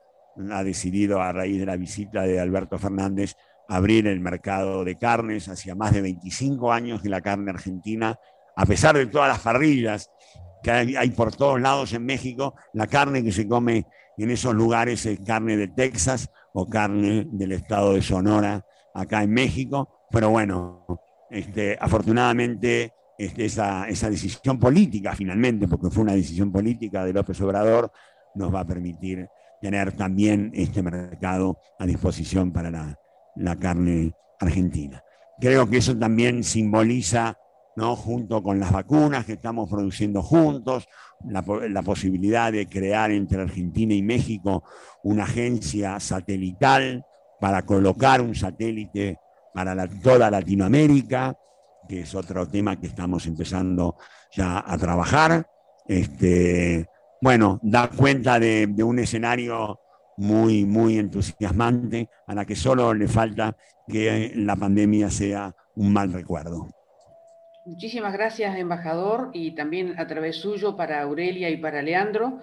[0.51, 3.35] ha decidido a raíz de la visita de Alberto Fernández
[3.67, 5.47] abrir el mercado de carnes.
[5.47, 8.19] Hacía más de 25 años que la carne argentina,
[8.55, 10.09] a pesar de todas las parrillas
[10.63, 13.85] que hay, por todos lados en México, la carne que se come
[14.17, 19.31] en esos lugares es carne de Texas o carne del estado de Sonora, acá en
[19.31, 19.94] México.
[20.11, 20.85] Pero bueno,
[21.29, 27.39] este, afortunadamente este, esa, esa, decisión política finalmente, porque fue una decisión política de López
[27.41, 27.91] Obrador,
[28.35, 29.27] nos va a permitir
[29.61, 35.03] tener también este mercado a disposición para la, carne argentina.
[35.39, 37.37] Creo que eso también simboliza,
[37.75, 37.95] ¿no?
[37.95, 40.87] junto con las vacunas que estamos produciendo juntos,
[41.27, 44.63] la, posibilidad de crear entre Argentina y México
[45.03, 47.03] una agencia satelital
[47.39, 49.17] para colocar un satélite
[49.55, 51.33] para toda Latinoamérica,
[51.87, 53.95] que es otro tema que estamos empezando
[54.33, 55.47] ya a trabajar.
[55.87, 56.85] Este,
[57.21, 59.79] bueno, da cuenta de, un escenario
[60.17, 63.55] muy, muy entusiasmante a la que solo le falta
[63.87, 66.67] que la pandemia sea un mal recuerdo.
[67.63, 72.41] Muchísimas gracias, embajador, y también a través suyo para Aurelia y para Leandro.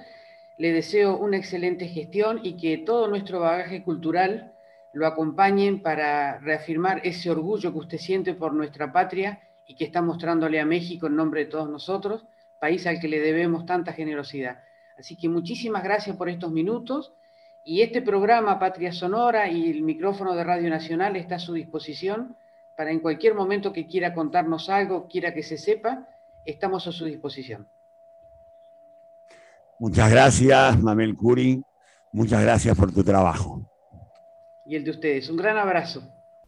[0.57, 4.52] Le deseo una excelente gestión y que todo nuestro bagaje cultural
[4.93, 10.03] lo acompañen para reafirmar ese orgullo que usted siente por nuestra patria y que está
[10.03, 12.27] mostrándole a México en nombre de todos nosotros,
[12.61, 14.63] país al que le debemos tanta generosidad.
[14.99, 17.15] Así que muchísimas gracias por estos minutos
[17.65, 22.37] y este programa Patria Sonora y el micrófono de Radio Nacional está a su disposición
[22.77, 26.07] para en cualquier momento que quiera contarnos algo, quiera que se sepa,
[26.45, 27.67] estamos a su disposición.
[29.79, 31.63] Muchas gracias, Mamel Curi.
[32.13, 33.72] Muchas gracias por tu trabajo
[34.67, 35.29] y el de ustedes.
[35.29, 36.03] Un gran abrazo.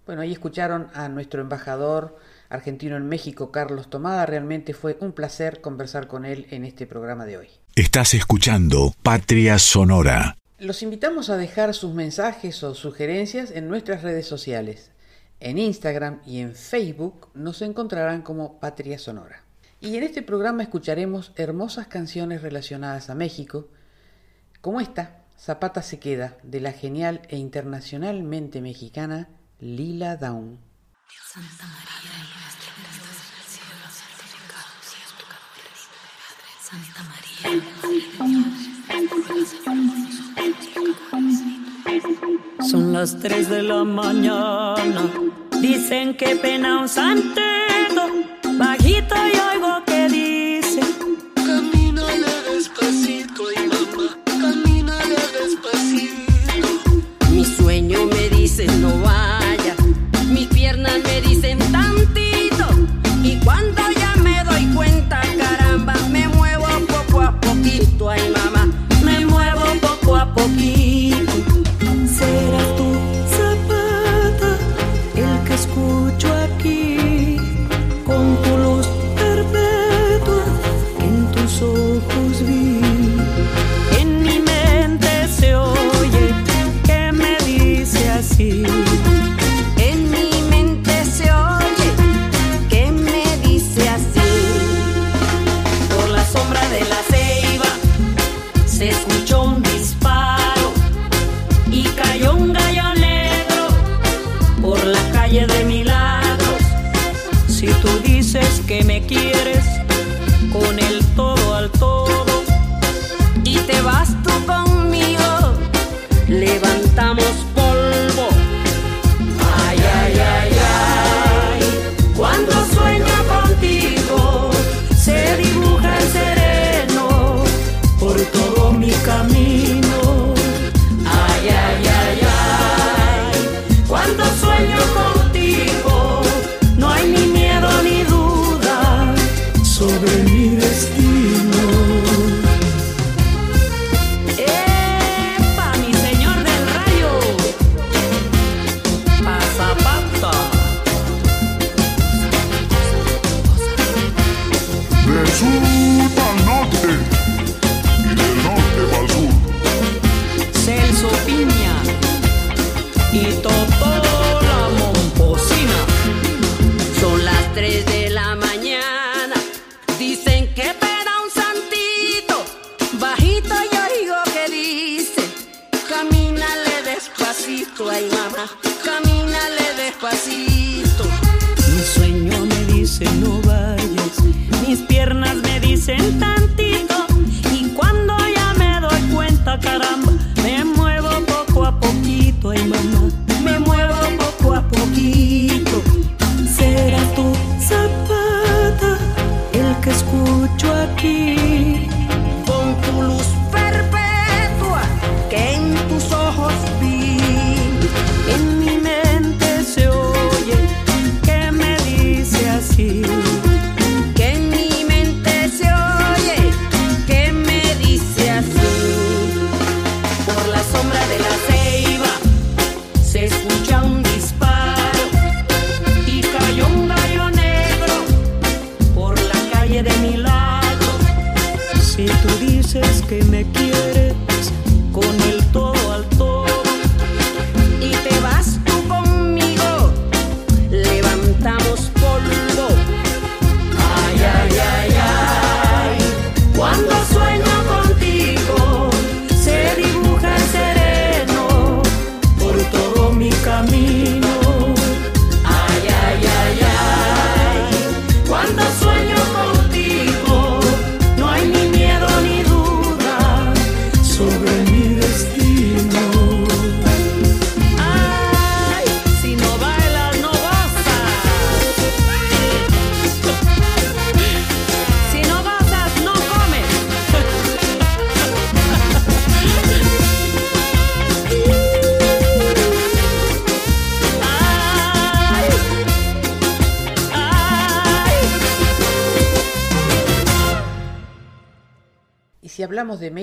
[0.07, 2.19] Bueno, ahí escucharon a nuestro embajador
[2.51, 4.27] argentino en México, Carlos Tomada.
[4.27, 7.49] Realmente fue un placer conversar con él en este programa de hoy.
[7.75, 10.37] Estás escuchando Patria Sonora.
[10.59, 14.93] Los invitamos a dejar sus mensajes o sugerencias en nuestras redes sociales.
[15.41, 19.43] En Instagram y en Facebook nos encontrarán como Patria Sonora.
[19.81, 23.69] Y en este programa escucharemos hermosas canciones relacionadas a México,
[24.61, 29.29] como esta Zapata se queda de la genial e internacionalmente mexicana
[29.61, 30.59] Lila Down.
[37.11, 37.63] María,
[42.71, 45.13] Son las 3 de la mañana.
[45.61, 48.09] Dicen que pena un santeto.
[48.57, 49.94] Bajito y oigo que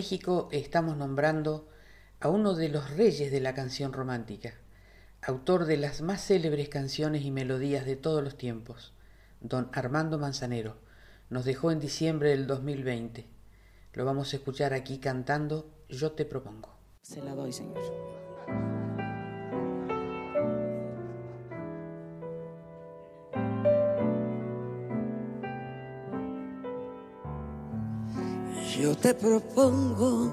[0.02, 1.70] México estamos nombrando
[2.22, 4.56] a uno de los reyes de la canción romántica,
[5.22, 8.96] autor de las más célebres canciones y melodías de todos los tiempos,
[9.42, 10.78] don Armando Manzanero.
[11.30, 13.28] Nos dejó en diciembre del 2020.
[13.94, 16.74] Lo vamos a escuchar aquí cantando Yo te propongo.
[17.04, 18.01] Se la doy, señor.
[29.02, 30.32] te propongo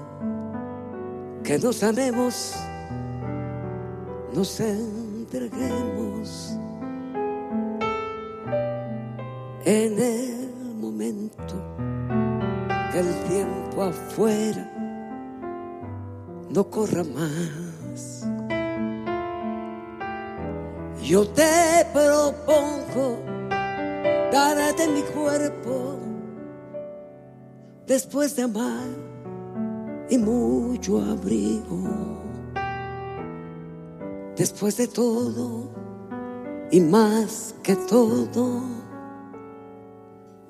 [1.43, 2.55] que nos amemos,
[4.31, 6.55] nos entreguemos
[9.65, 11.55] en el momento
[12.91, 14.71] que el tiempo afuera
[16.49, 18.27] no corra más.
[21.01, 23.17] Yo te propongo
[24.31, 25.98] darte mi cuerpo
[27.89, 28.87] después de amar
[30.11, 31.81] y mucho abrigo.
[34.37, 35.71] Después de todo
[36.71, 38.61] y más que todo,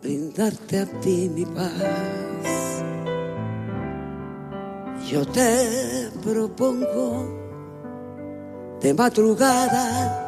[0.02, 2.84] brindarte a ti mi paz.
[5.10, 7.26] Yo te propongo
[8.82, 10.28] de madrugada,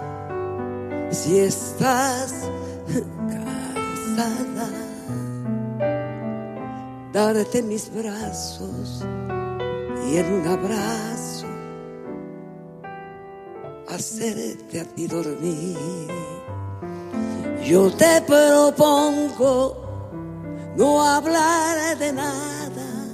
[1.11, 2.49] si estás
[3.27, 4.80] cansada,
[7.13, 9.05] darte mis brazos
[10.07, 11.47] y en un abrazo
[13.89, 15.77] hacerte a ti dormir.
[17.63, 19.77] Yo te propongo
[20.77, 23.07] no hablar de nada,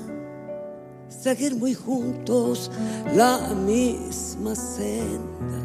[1.09, 2.71] seguir muy juntos
[3.15, 5.57] la misma senda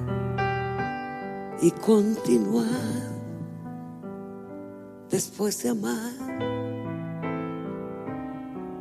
[1.60, 3.12] y continuar
[5.10, 6.61] después de amar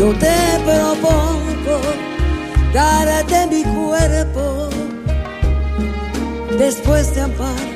[0.00, 1.78] Yo te propongo
[2.72, 4.70] darte mi cuerpo
[6.58, 7.68] después de amar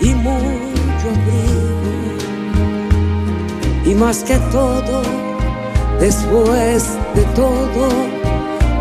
[0.00, 2.14] y mucho abrigo.
[3.86, 5.02] Y más que todo,
[5.98, 7.88] después de todo,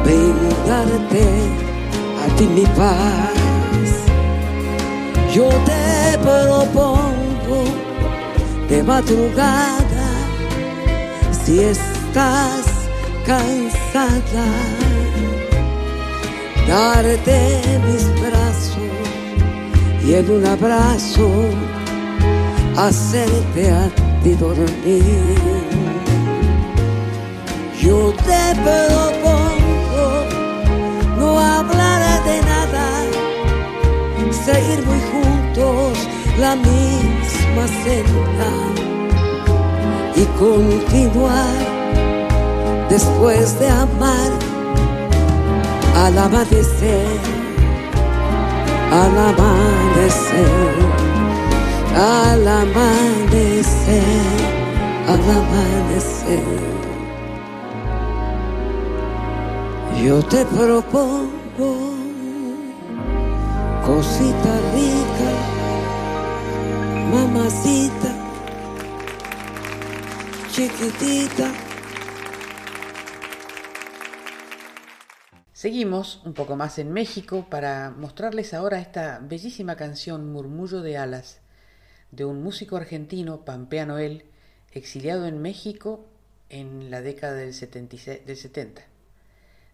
[0.04, 1.26] brindarte
[2.22, 3.90] a ti mi paz.
[5.34, 7.64] Yo te propongo
[8.70, 10.06] de madrugada,
[11.44, 12.63] si estás
[13.26, 14.46] cansada,
[16.68, 18.78] darte mis brazos
[20.06, 21.30] y en un abrazo
[22.78, 23.90] hacerte a
[24.24, 25.36] ti dormir.
[27.82, 30.06] Yo te propongo
[31.20, 32.88] no hablar de nada,
[34.46, 35.98] seguir muy juntos
[36.40, 38.52] la misma senda
[40.16, 41.73] y continuar
[42.94, 44.30] después de amar
[45.96, 47.08] al amanecer,
[48.92, 50.76] al amanecer,
[51.96, 54.04] al amanecer,
[55.08, 56.44] al amanecer.
[60.04, 61.72] Yo te propongo
[63.88, 65.32] cosita rica,
[67.12, 68.12] mamacita,
[70.52, 71.63] chiquitita.
[75.64, 81.40] Seguimos un poco más en México para mostrarles ahora esta bellísima canción Murmullo de Alas
[82.12, 84.26] de un músico argentino, Pampea Noel,
[84.74, 86.06] exiliado en México
[86.50, 88.82] en la década del, 76, del 70.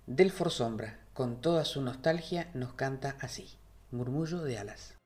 [0.05, 3.49] Delfor Sombra, con toda su nostalgia, nos canta así,
[3.89, 4.98] Murmullo de Alas.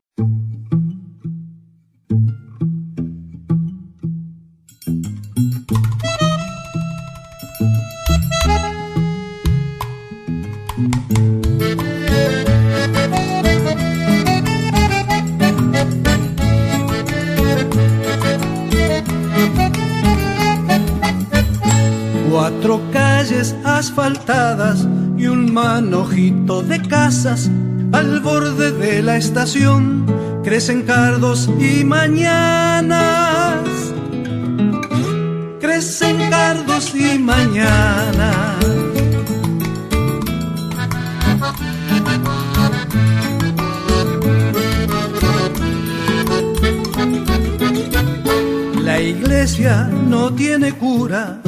[22.64, 24.88] Cuatro calles asfaltadas
[25.18, 27.51] y un manojito de casas
[27.91, 30.05] al borde de la estación
[30.45, 33.59] crecen cardos y mañanas.
[35.59, 38.55] Crecen cardos y mañanas.
[48.82, 51.41] La iglesia no tiene cura,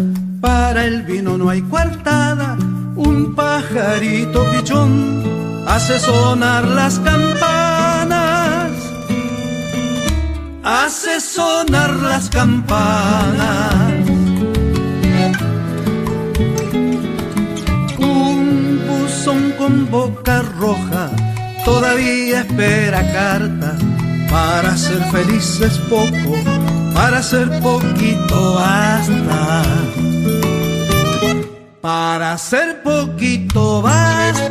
[0.46, 2.56] para el vino no hay coartada,
[2.96, 5.24] un pajarito pichón
[5.68, 8.72] hace sonar las campanas,
[10.64, 13.93] hace sonar las campanas.
[17.98, 21.10] Un buzón con boca roja
[21.64, 23.76] todavía espera carta
[24.30, 26.38] Para ser feliz es poco,
[26.93, 30.05] para ser poquito basta.
[31.86, 34.45] Para ser poquito basta.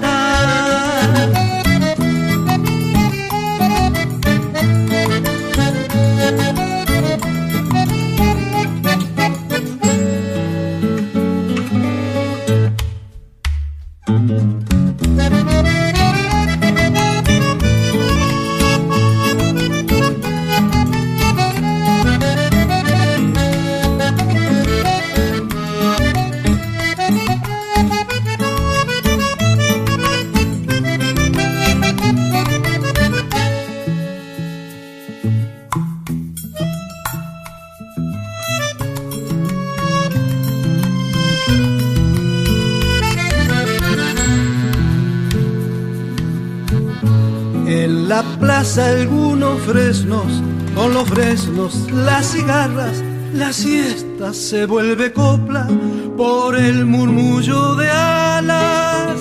[48.78, 50.42] Algunos fresnos,
[50.74, 53.02] con los fresnos las cigarras,
[53.32, 55.68] la siesta se vuelve copla
[56.16, 59.20] por el murmullo de alas,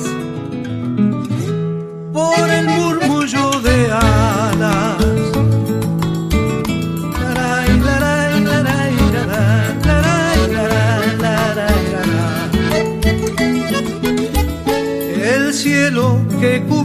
[2.12, 4.98] por el murmullo de alas.
[15.22, 16.83] El cielo que cubre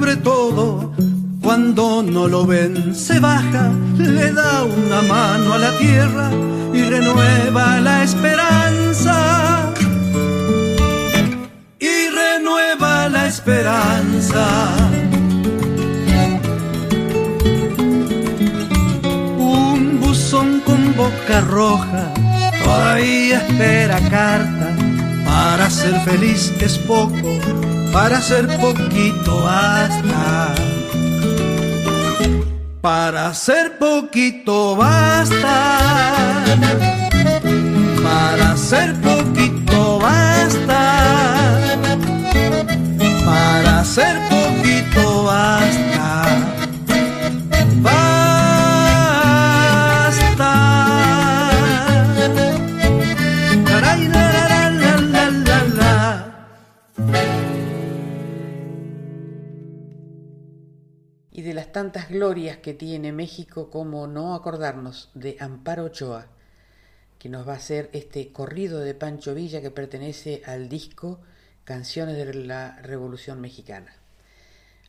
[1.48, 6.30] cuando no lo ven, se baja, le da una mano a la tierra
[6.74, 9.72] y renueva la esperanza.
[11.78, 14.46] Y renueva la esperanza.
[19.38, 22.12] Un buzón con boca roja
[22.62, 24.76] todavía espera carta.
[25.24, 27.38] Para ser feliz es poco,
[27.90, 30.67] para ser poquito basta.
[32.80, 35.34] Para ser poquito basta.
[38.02, 39.07] Para ser poquito
[61.88, 66.26] tantas glorias que tiene México como no acordarnos de Amparo Ochoa,
[67.18, 71.18] que nos va a hacer este corrido de Pancho Villa que pertenece al disco
[71.64, 73.94] Canciones de la Revolución Mexicana.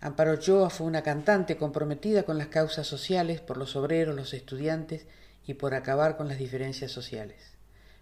[0.01, 5.05] Amparo Ochoa fue una cantante comprometida con las causas sociales por los obreros, los estudiantes
[5.47, 7.53] y por acabar con las diferencias sociales.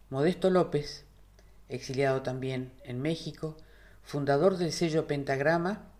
[0.09, 1.05] Modesto López,
[1.69, 3.57] exiliado también en México,
[4.01, 5.91] fundador del sello Pentagrama,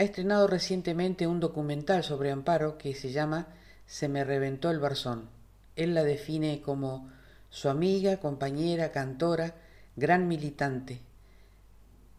[0.00, 3.48] ha estrenado recientemente un documental sobre Amparo que se llama
[3.84, 5.28] Se me reventó el barzón.
[5.76, 7.10] Él la define como
[7.50, 9.56] su amiga, compañera, cantora,
[9.96, 11.02] gran militante,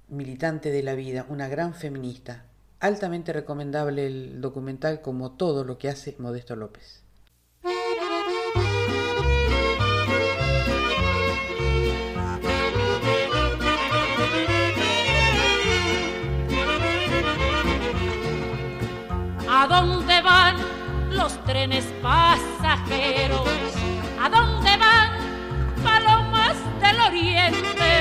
[0.10, 2.46] militante de la vida, una gran feminista.
[2.80, 7.02] Altamente recomendable el documental como todo lo que hace Modesto López.
[21.52, 23.46] Trenes pasajeros?
[24.22, 25.12] ¿A dónde van
[25.84, 27.92] palomas del oriente?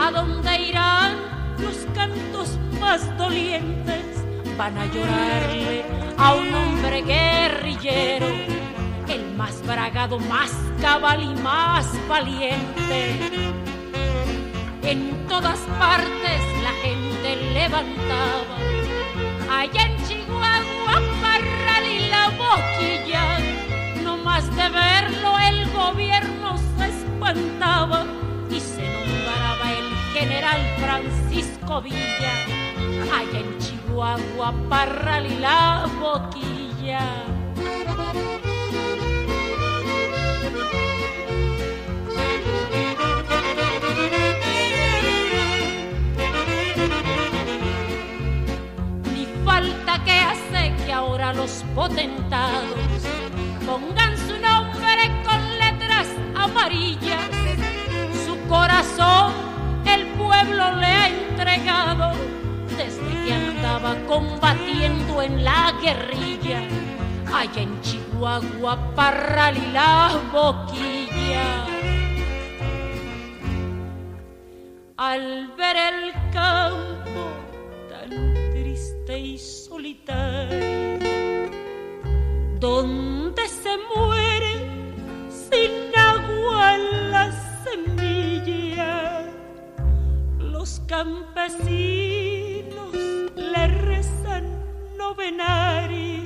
[0.00, 1.12] ¿A dónde irán
[1.58, 4.04] los cantos más dolientes?
[4.58, 5.84] Van a llorarle
[6.18, 8.26] a un hombre guerrillero,
[9.06, 10.50] el más bragado, más
[10.80, 13.60] cabal y más valiente.
[14.82, 18.56] En todas partes la gente levantaba
[19.48, 20.03] allá en
[22.56, 23.38] boquilla.
[24.02, 28.04] No más de verlo el gobierno se espantaba
[28.50, 32.34] y se nombraba el general Francisco Villa.
[33.12, 37.43] Allá en Chihuahua, Parral y la boquilla.
[51.04, 53.02] Ahora los potentados
[53.66, 57.28] pongan su nombre con letras amarillas.
[58.24, 59.32] Su corazón
[59.84, 62.12] el pueblo le ha entregado
[62.76, 66.62] desde que andaba combatiendo en la guerrilla.
[67.34, 71.66] Allá en Chihuahua, Parral y la Boquilla.
[74.96, 77.53] Al ver el campo
[79.74, 81.50] solitario,
[82.60, 84.54] donde se muere
[85.28, 89.24] sin agua en las semillas.
[90.38, 91.64] Los campesinos
[93.34, 94.44] le rezan
[94.96, 96.24] novenarios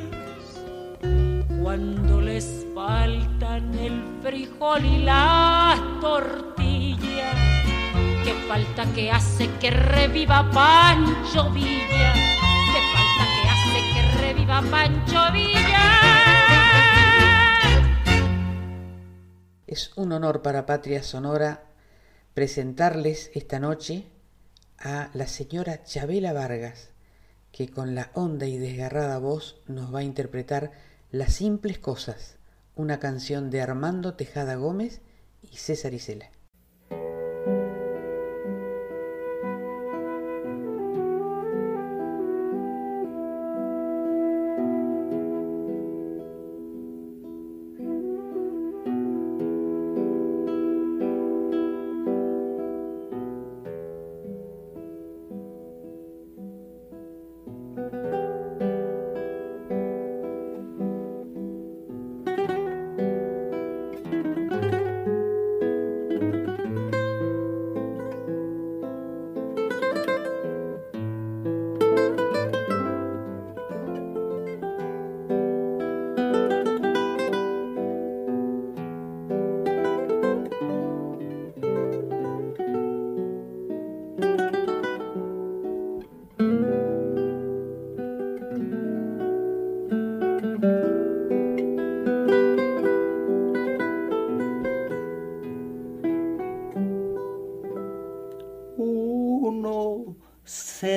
[1.62, 7.32] cuando les faltan el frijol y la tortilla.
[8.24, 12.37] Que falta que hace que reviva Pancho Villa
[14.28, 16.00] reviva Pancho Villa.
[19.66, 21.64] Es un honor para Patria Sonora
[22.34, 24.04] presentarles esta noche
[24.78, 26.90] a la señora Chabela Vargas,
[27.52, 30.72] que con la honda y desgarrada voz nos va a interpretar
[31.10, 32.36] Las simples cosas,
[32.76, 35.00] una canción de Armando Tejada Gómez
[35.40, 36.30] y César Isela.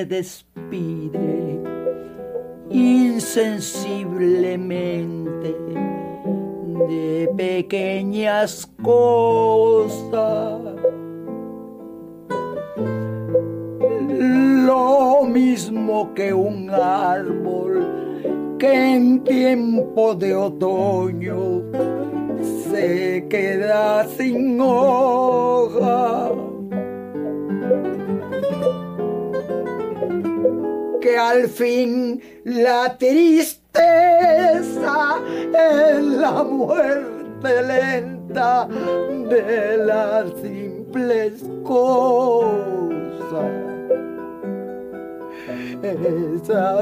[0.04, 1.60] Despide
[2.70, 5.56] insensiblemente
[6.88, 9.01] de pequeñas cosas.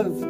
[0.01, 0.25] Esas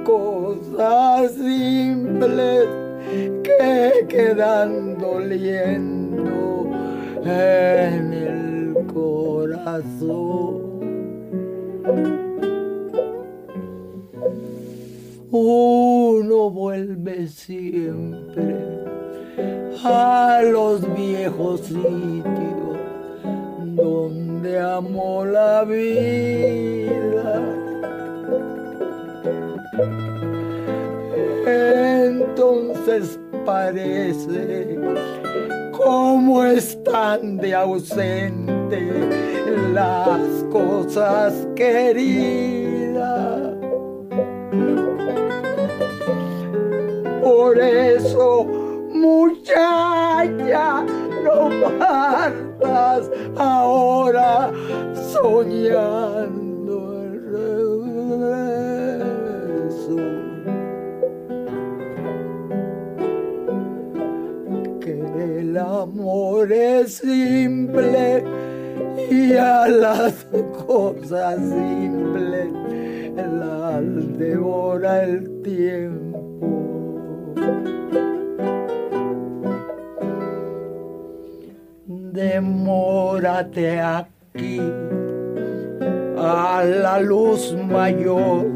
[87.68, 88.46] mayor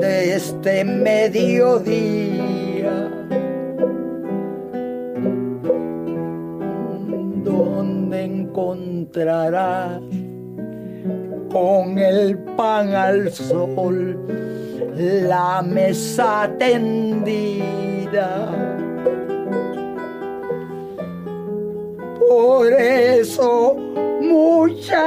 [0.00, 2.40] de este mediodía.
[7.44, 10.02] Donde encontrarás
[11.50, 14.18] con el pan al sol
[15.00, 18.48] la mesa tendida.
[22.28, 23.76] Por eso,
[24.20, 25.06] muchacha,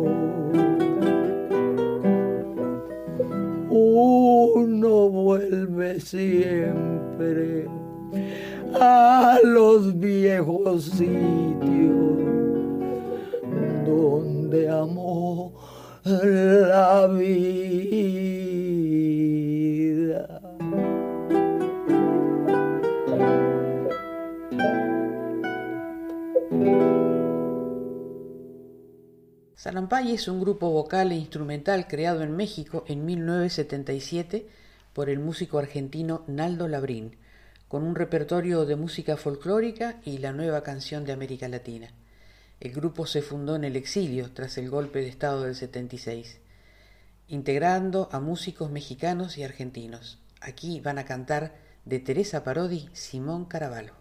[5.81, 7.67] Vuelve siempre
[8.79, 12.19] a los viejos sitios
[13.85, 15.53] donde amó
[16.03, 17.71] la vida.
[29.55, 34.47] Salampay es un grupo vocal e instrumental creado en México en 1977
[34.93, 37.17] por el músico argentino Naldo Labrín,
[37.67, 41.89] con un repertorio de música folclórica y la nueva canción de América Latina.
[42.59, 46.39] El grupo se fundó en el exilio tras el golpe de Estado del 76,
[47.27, 50.19] integrando a músicos mexicanos y argentinos.
[50.41, 53.93] Aquí van a cantar de Teresa Parodi Simón Caraballo.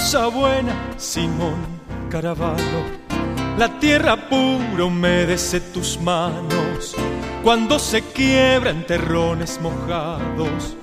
[0.00, 1.58] Cosa buena, Simón
[2.08, 2.82] Caravallo.
[3.58, 6.96] La tierra pura humedece tus manos
[7.42, 10.74] cuando se quiebra en terrones mojados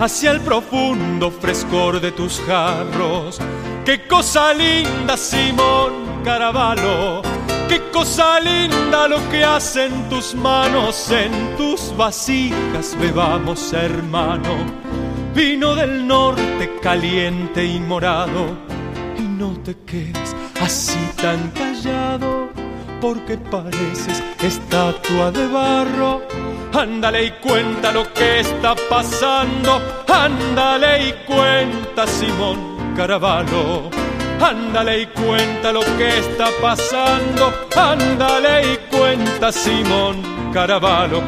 [0.00, 3.38] hacia el profundo frescor de tus jarros.
[3.84, 7.20] Qué cosa linda, Simón Caravallo.
[7.68, 12.96] Qué cosa linda lo que hacen tus manos en tus vasijas.
[12.98, 14.83] Bebamos, hermano
[15.34, 18.56] vino del norte caliente y morado.
[19.18, 22.48] Y no te quedes así tan callado,
[23.00, 26.22] porque pareces estatua de barro.
[26.72, 33.90] Ándale y cuenta lo que está pasando, ándale y cuenta Simón Caravallo.
[34.40, 40.20] Ándale y cuenta lo que está pasando, ándale y cuenta Simón
[40.52, 41.22] Caravallo.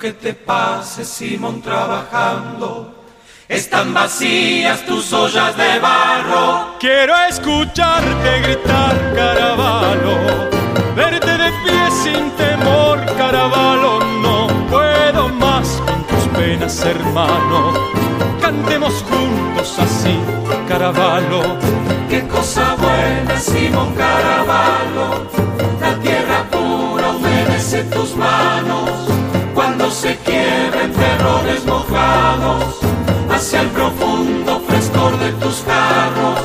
[0.00, 3.04] Que te pases Simón trabajando,
[3.46, 6.78] están vacías tus ollas de barro.
[6.80, 10.16] Quiero escucharte gritar, Caravalo,
[10.96, 17.74] verte de pie sin temor, Caravalo, no puedo más con tus penas, hermano.
[18.40, 20.18] Cantemos juntos así,
[20.66, 21.58] Caravalo.
[22.08, 25.26] Qué cosa buena, Simón Caravalo,
[25.78, 26.46] la tierra
[27.72, 29.09] en tus manos
[30.00, 32.64] se quiebren terrones mojados
[33.30, 36.38] hacia el profundo frescor de tus carros.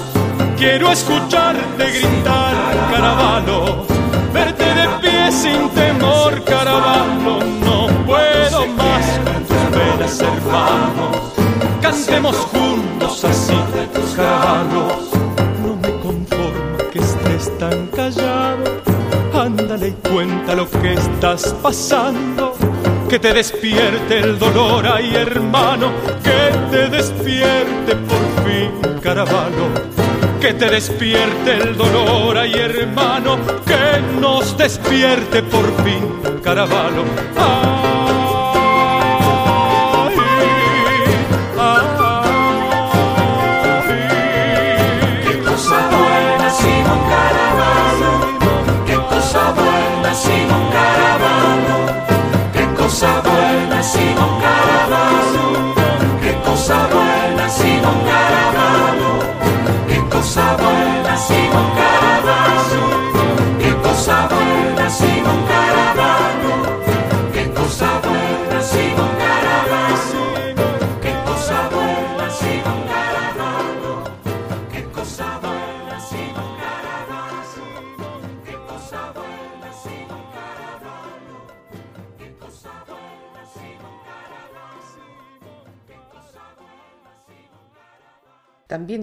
[0.58, 2.54] Quiero escucharte gritar,
[2.92, 3.86] caravano,
[4.34, 7.40] verte de pie sin temor, caravano.
[7.64, 11.16] No puedo más con tus venas, hermanos.
[11.82, 13.58] Cantemos juntos así,
[14.18, 14.88] caravano.
[15.64, 18.82] No me conformo que estés tan callado.
[19.34, 22.54] Ándale y cuenta lo que estás pasando.
[23.16, 25.90] Que te despierte el dolor, ay hermano,
[26.22, 29.96] que te despierte por fin, caravano
[30.42, 37.06] que te despierte el dolor, ay hermano, que nos despierte por fin, caravalo.
[37.06, 37.85] Qué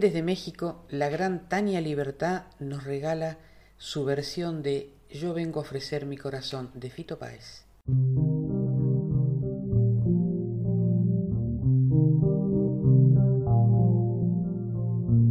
[0.02, 3.38] desde México, la gran Tania Libertad nos regala
[3.76, 7.64] su versión de Yo vengo a ofrecer mi corazón de Fito Páez.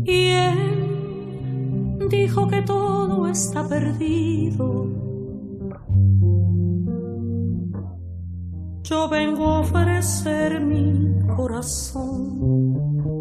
[0.05, 4.87] Y él dijo que todo está perdido.
[8.83, 13.20] Yo vengo a ofrecer mi corazón.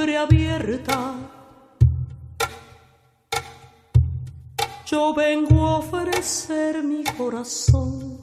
[0.00, 1.14] siempre abierta.
[4.86, 8.18] Yo vengo a ofrecer mi corazón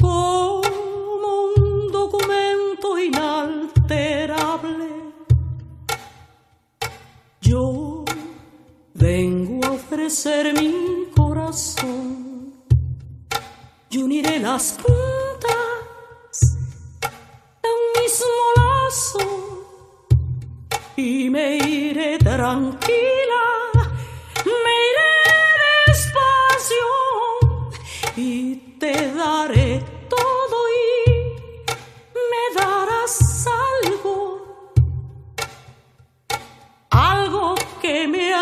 [0.00, 4.86] como un documento inalterable.
[7.40, 8.04] Yo
[8.94, 12.54] vengo a ofrecer mi corazón
[13.90, 15.75] y uniré las puntas
[18.20, 19.46] mismo
[20.96, 23.44] y me iré tranquila,
[24.44, 25.12] me iré
[25.86, 26.86] despacio
[28.16, 31.10] y te daré todo y
[32.30, 33.46] me darás
[33.82, 34.72] algo,
[36.90, 38.32] algo que me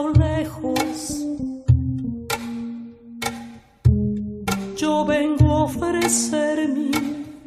[0.00, 1.22] lejos,
[4.76, 6.90] yo vengo a ofrecer mi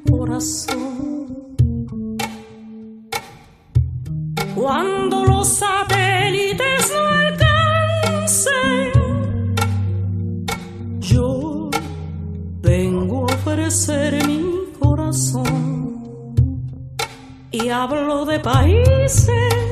[0.10, 1.26] corazón.
[4.54, 8.92] Cuando los satélites no alcancen,
[11.00, 11.70] yo
[12.62, 14.44] vengo a ofrecer mi
[14.80, 16.36] corazón
[17.52, 19.65] y hablo de países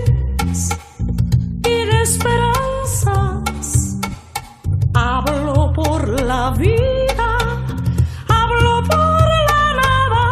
[8.28, 10.26] hablo por la nada,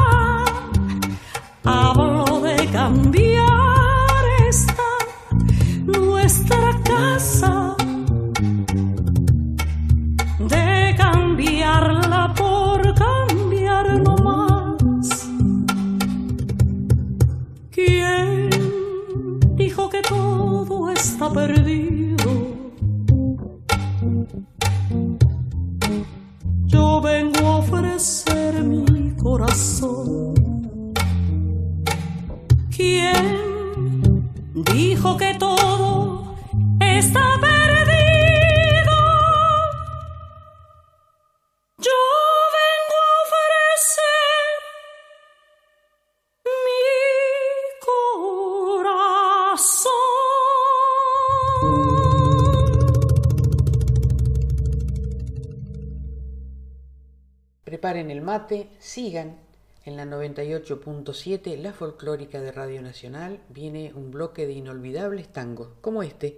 [1.63, 4.83] hablo de cambiar esta
[5.85, 7.75] nuestra casa,
[10.39, 15.29] de cambiarla por cambiar no más.
[17.69, 18.49] ¿Quién
[19.55, 22.10] dijo que todo está perdido?
[32.91, 33.25] ¿Quién
[34.53, 36.35] dijo que todo
[36.81, 38.97] está perdido.
[41.77, 41.99] Yo
[42.57, 44.51] vengo a ofrecer
[46.67, 46.85] mi
[48.81, 49.21] corazón.
[57.63, 59.50] Preparen el mate, sigan
[59.83, 66.03] en la 98.7, la folclórica de Radio Nacional, viene un bloque de inolvidables tangos, como
[66.03, 66.37] este,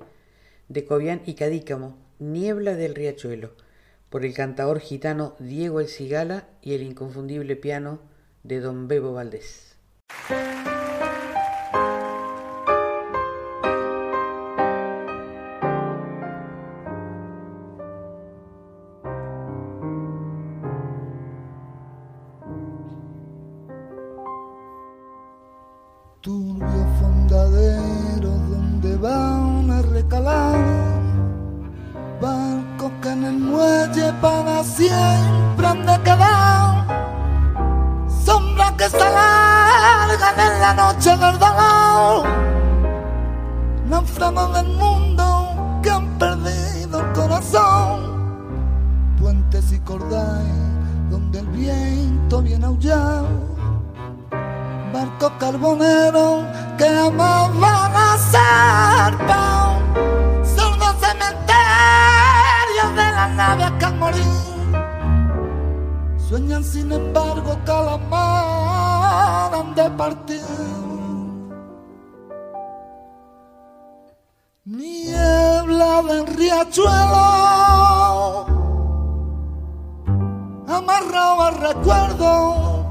[0.69, 3.51] de Cobian y Cadícamo, Niebla del Riachuelo,
[4.09, 7.99] por el cantador gitano Diego El Cigala y el inconfundible piano
[8.43, 9.75] de Don Bebo Valdés.
[26.23, 30.55] Turbio fondadero donde van a recalar
[32.21, 36.87] barcos que en el muelle para siempre han de quedar.
[38.23, 42.25] Sombras que se alargan en la noche del dolor.
[43.89, 47.99] Náufragos del mundo que han perdido el corazón.
[49.19, 50.55] Puentes y cordales
[51.11, 53.52] donde el viento viene aullado
[54.93, 56.45] barcos carboneros
[56.77, 59.73] que jamás van a ser pan.
[60.55, 64.37] Sordos cementerios de las naves que al morir
[66.27, 70.41] sueñan sin embargo que a la mar han de partir.
[74.65, 77.25] Niebla del riachuelo
[80.67, 82.82] amarrado al recuerdo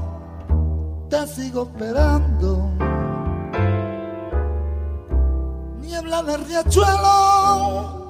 [1.13, 2.71] te sigo esperando.
[5.79, 8.09] Niebla de riachuelo,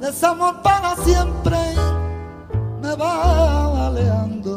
[0.00, 1.58] desamor para siempre
[2.80, 4.54] me va aleando.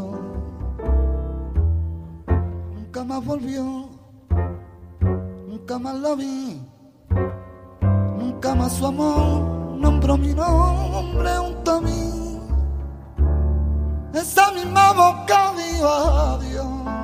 [2.74, 3.90] Nunca más volvió,
[5.50, 6.66] nunca más la vi,
[8.18, 12.13] nunca más su amor nombró mi nombre junto a mí
[14.14, 17.03] esa misma boca dijo adiós.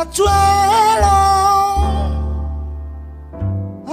[0.00, 1.16] Riachuelo,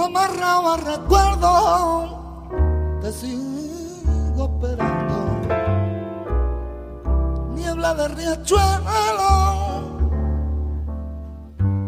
[0.04, 1.50] amarrado a recuerdo,
[3.00, 5.16] te sigo esperando.
[7.54, 9.32] Niebla de riachuelo,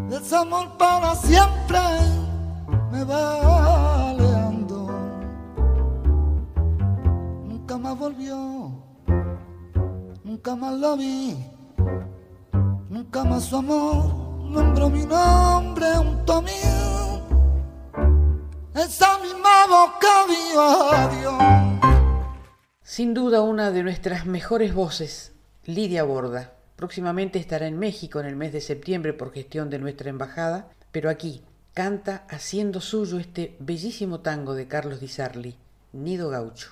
[0.09, 1.81] desamor para siempre
[2.93, 4.89] me va aleando.
[7.49, 8.71] Nunca más volvió,
[10.25, 11.50] nunca más lo vi.
[13.13, 14.05] Su amor
[14.51, 15.87] nombró mi nombre.
[22.83, 25.33] Sin duda una de nuestras mejores voces,
[25.65, 26.53] Lidia Borda.
[26.77, 31.11] Próximamente estará en México en el mes de septiembre por gestión de nuestra embajada, pero
[31.11, 31.43] aquí
[31.75, 35.57] canta haciendo suyo este bellísimo tango de Carlos Di Sarli,
[35.93, 36.69] Nido Gaucho.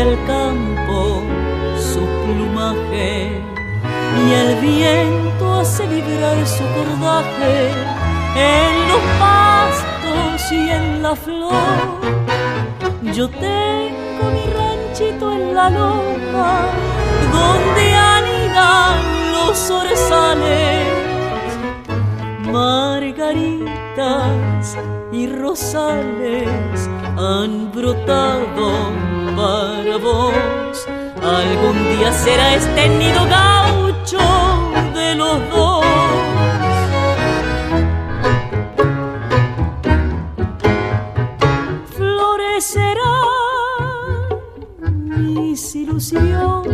[0.00, 1.22] Viste el campo,
[1.78, 3.40] su plumaje,
[4.18, 7.70] y el viento hace vibrar su cordaje
[8.36, 11.52] en los pastos y en la la flor.
[13.14, 16.66] Yo tengo mi ranchito en la loma
[17.32, 20.86] donde anidan los zorzales,
[22.52, 23.86] margaritas
[25.12, 26.48] y rosales
[27.16, 30.86] han brotado para vos.
[31.22, 34.18] Algún día será este nido gaucho
[34.94, 35.84] de los dos.
[41.96, 43.04] Florecerán
[45.34, 46.70] mis ilusiones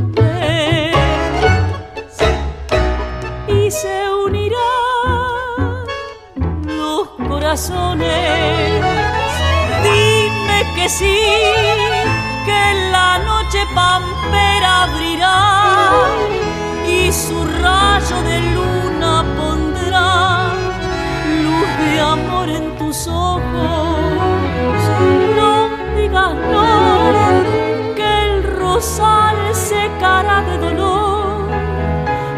[3.49, 4.57] y se unirán
[6.67, 8.83] los corazones.
[9.83, 11.19] Dime que sí,
[12.47, 15.39] que la noche pampera abrirá
[16.87, 20.55] y su rayo de luna pondrá
[21.43, 24.81] luz de amor en tus ojos.
[25.39, 25.53] No
[25.97, 26.67] digas no,
[27.97, 31.49] que el rosal secará de dolor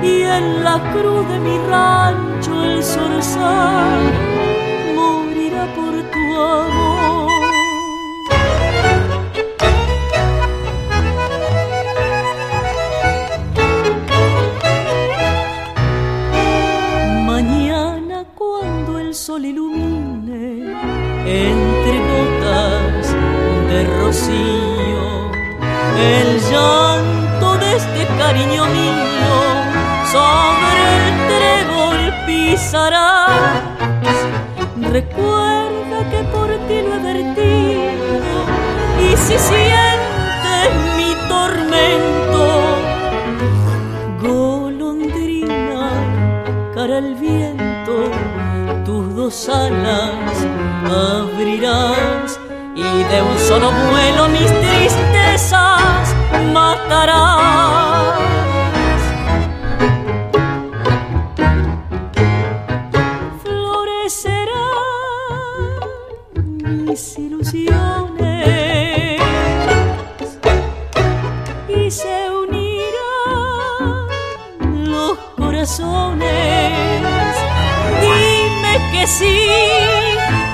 [0.02, 4.27] y en la cruz de mi rancho el zorzal
[21.28, 23.14] entre gotas
[23.68, 25.30] de rocío
[25.98, 29.36] el llanto de este cariño mío
[30.10, 33.30] sobre el trébol pisarás.
[34.90, 38.36] Recuerda que por ti lo he vertido
[39.02, 40.97] y si sientes
[49.28, 50.46] tus alas
[50.90, 52.40] abrirás
[52.74, 56.14] y de un solo vuelo mis tristezas
[56.54, 57.97] matarás.
[79.16, 79.48] Sí,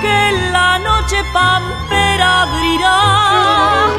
[0.01, 3.90] que la noche pampera abrirá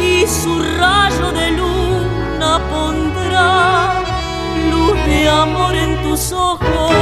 [0.00, 3.94] y su rayo de luna pondrá
[4.70, 6.93] luz de amor en tus ojos.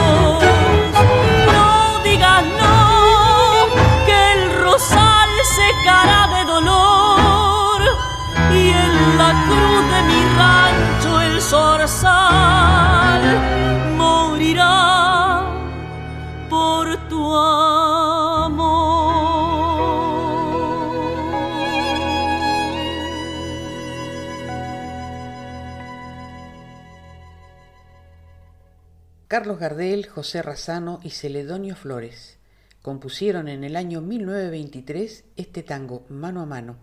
[29.43, 32.39] Carlos Gardel, José Razano y Celedonio Flores
[32.81, 36.77] compusieron en el año 1923 este tango Mano a Mano,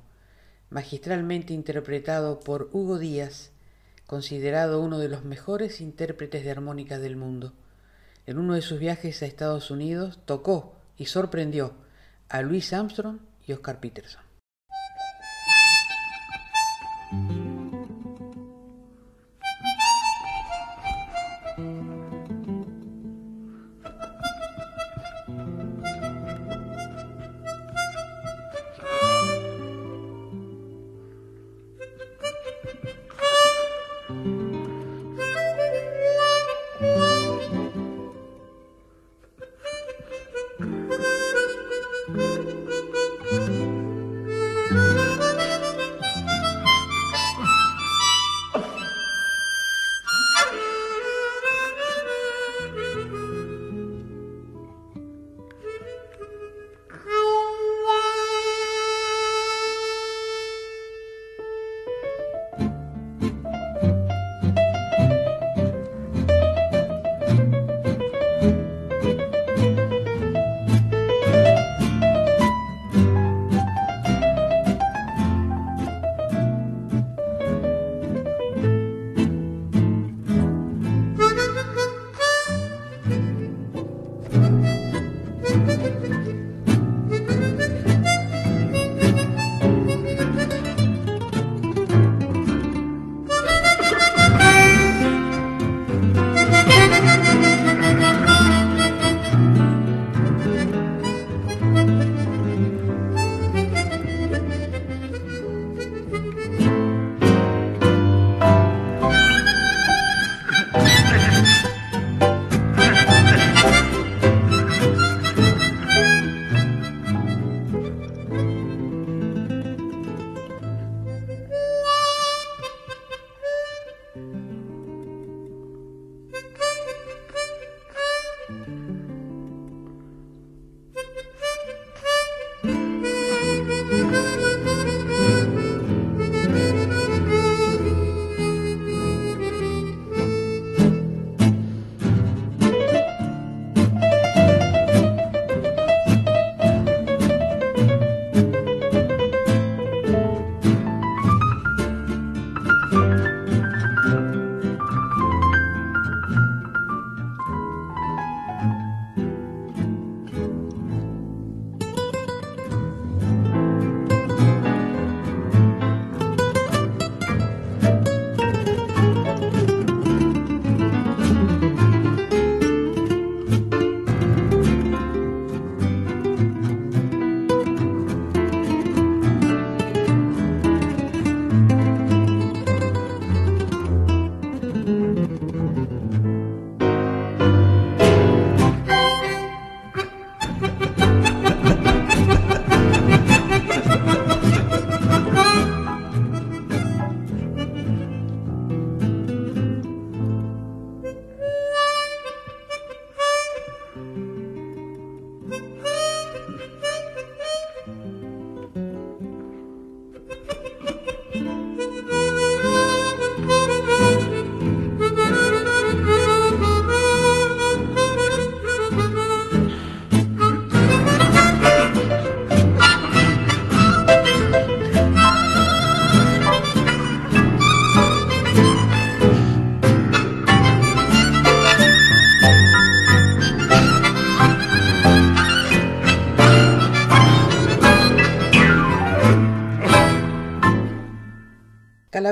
[0.69, 3.51] magistralmente interpretado por Hugo Díaz,
[4.05, 7.53] considerado uno de los mejores intérpretes de armónica del mundo.
[8.25, 11.75] En uno de sus viajes a Estados Unidos tocó y sorprendió
[12.27, 14.28] a Louis Armstrong y Oscar Peterson.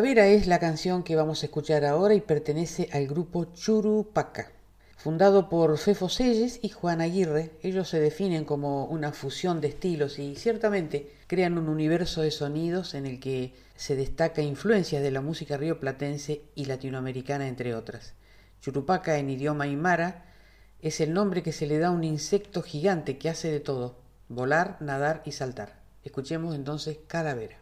[0.07, 4.53] Calavera es la canción que vamos a escuchar ahora y pertenece al grupo Churupaca.
[4.95, 10.17] Fundado por Fefo Selles y Juan Aguirre, ellos se definen como una fusión de estilos
[10.17, 15.19] y ciertamente crean un universo de sonidos en el que se destaca influencias de la
[15.19, 18.13] música rioplatense y latinoamericana entre otras.
[18.61, 20.23] Churupaca en idioma aymara
[20.81, 23.99] es el nombre que se le da a un insecto gigante que hace de todo,
[24.29, 25.81] volar, nadar y saltar.
[26.05, 27.57] Escuchemos entonces Calavera.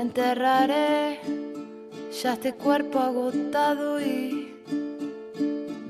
[0.00, 1.20] Enterraré
[2.22, 4.54] ya este cuerpo agotado y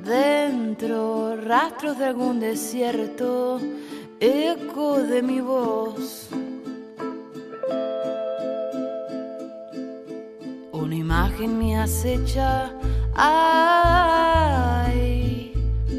[0.02, 3.60] dentro rastros de algún desierto,
[4.18, 6.28] eco de mi voz.
[10.72, 12.72] Una imagen me acecha,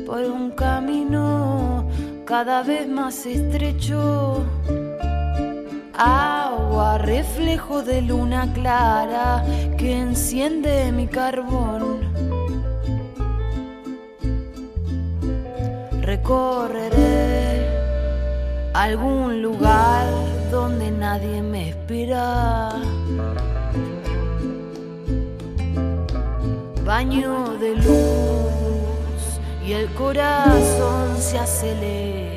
[0.06, 1.88] por un camino
[2.26, 4.44] cada vez más estrecho.
[6.02, 9.44] Agua, reflejo de luna clara
[9.78, 12.00] que enciende mi carbón.
[16.02, 17.68] Recorreré
[18.74, 20.08] algún lugar
[20.50, 22.80] donde nadie me espera.
[26.86, 29.22] Baño de luz
[29.68, 32.29] y el corazón se acelera.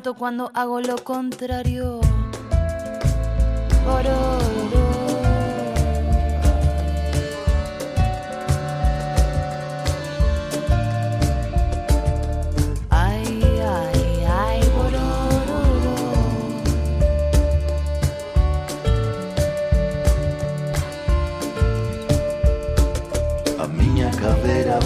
[0.00, 2.00] Noto cuando hago lo contrario.
[3.86, 4.40] Ororo.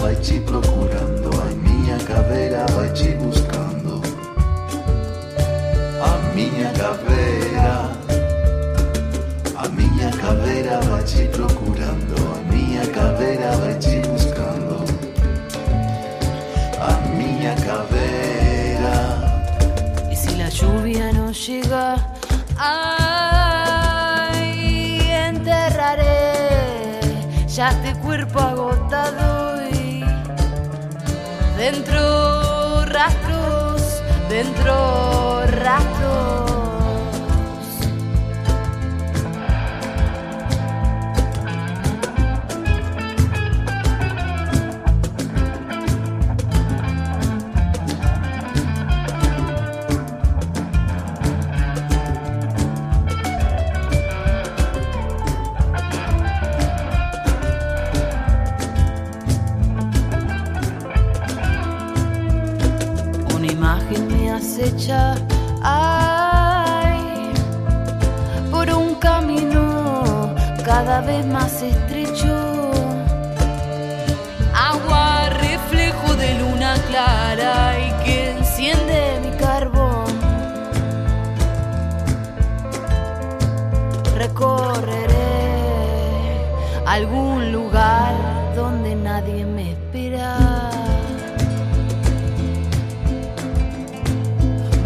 [0.01, 0.74] Vai te procurando,
[27.55, 30.03] ya este cuerpo agotado y
[31.57, 36.44] dentro rastros, dentro rastros.
[64.55, 65.15] Acecha,
[65.61, 67.33] ay,
[68.49, 70.33] por un camino
[70.63, 71.84] cada vez más estrecho.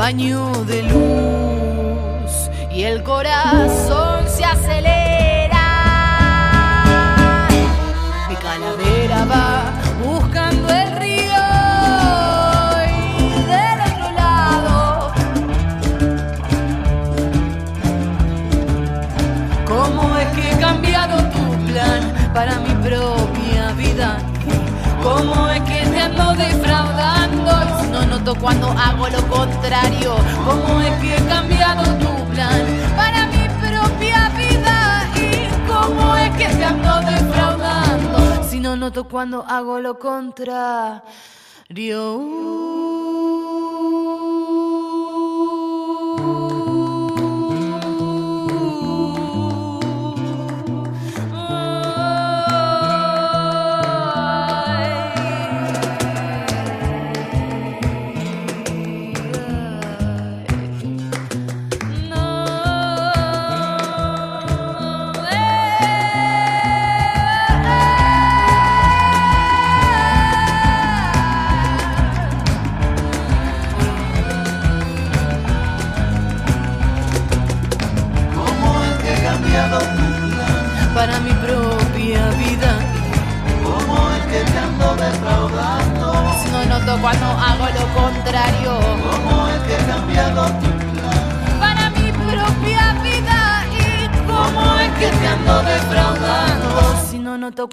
[0.09, 4.98] Baño de luz y el corazón se acelera.
[28.35, 30.15] Cuando hago lo contrario.
[30.45, 32.61] ¿Cómo es que he cambiado tu plan
[32.95, 39.05] para mi propia propia vida y cómo es que te ando defraudando si no noto
[39.05, 41.03] cuando hago lo contrario.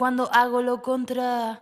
[0.06, 1.58] Cuando hago lo contrario.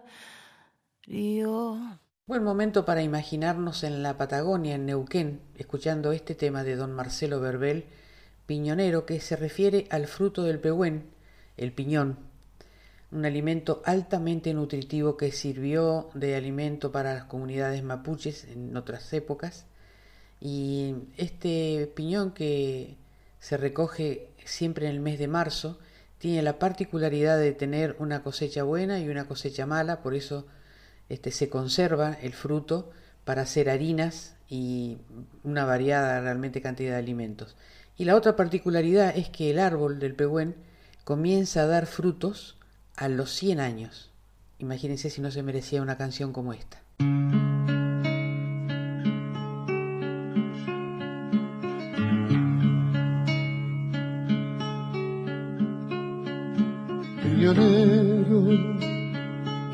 [2.27, 7.41] Buen momento para imaginarnos en la Patagonia, en Neuquén, escuchando este tema de don Marcelo
[7.41, 7.87] Verbel,
[8.45, 11.09] piñonero, que se refiere al fruto del pehuen,
[11.57, 12.19] el piñón,
[13.11, 19.65] un alimento altamente nutritivo que sirvió de alimento para las comunidades mapuches en otras épocas.
[20.39, 22.99] Y este piñón que
[23.39, 25.79] se recoge siempre en el mes de marzo
[26.25, 30.47] tiene la particularidad de tener una cosecha buena y una cosecha mala, por eso
[31.11, 32.91] este, se conserva el fruto
[33.27, 34.97] para hacer harinas y
[35.43, 37.57] una variada realmente cantidad de alimentos.
[37.99, 40.55] Y la otra particularidad es que el árbol del pehuen
[41.05, 42.57] comienza a dar frutos
[42.97, 44.11] a los 100 años.
[44.59, 46.81] Imagínense si no se merecía una canción como esta.
[57.45, 58.41] Piñonero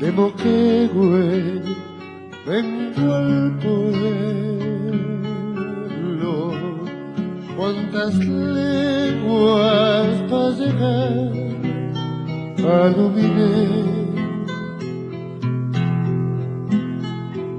[0.01, 1.63] de Moquegüe,
[2.45, 4.31] vengo al pueblo.
[7.55, 8.13] Cuántas
[8.59, 11.31] leguas para llegar
[12.67, 13.55] a Luminé.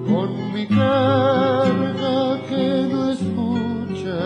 [0.09, 2.14] Con mi carga
[2.51, 4.20] que no es mucha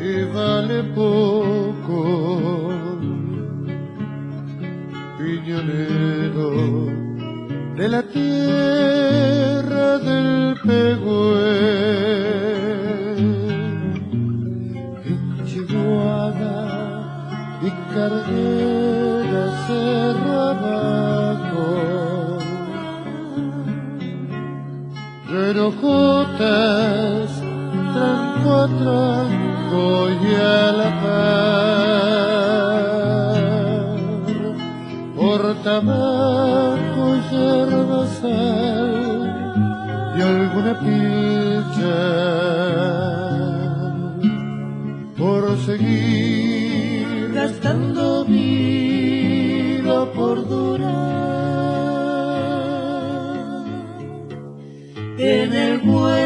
[0.00, 1.37] y vale poco
[7.78, 10.56] de la tierra del
[15.46, 17.30] Chihuahua
[17.62, 21.66] y carrera cerro abajo,
[25.30, 27.30] Renojotas,
[27.94, 30.36] tranco a tranco a
[30.80, 32.18] la par.
[35.14, 36.67] Por tabaco, yerba,
[38.20, 38.92] sal
[40.16, 41.98] y alguna pilla
[45.16, 50.88] por seguir gastando vida por durar
[55.18, 56.17] en el hueco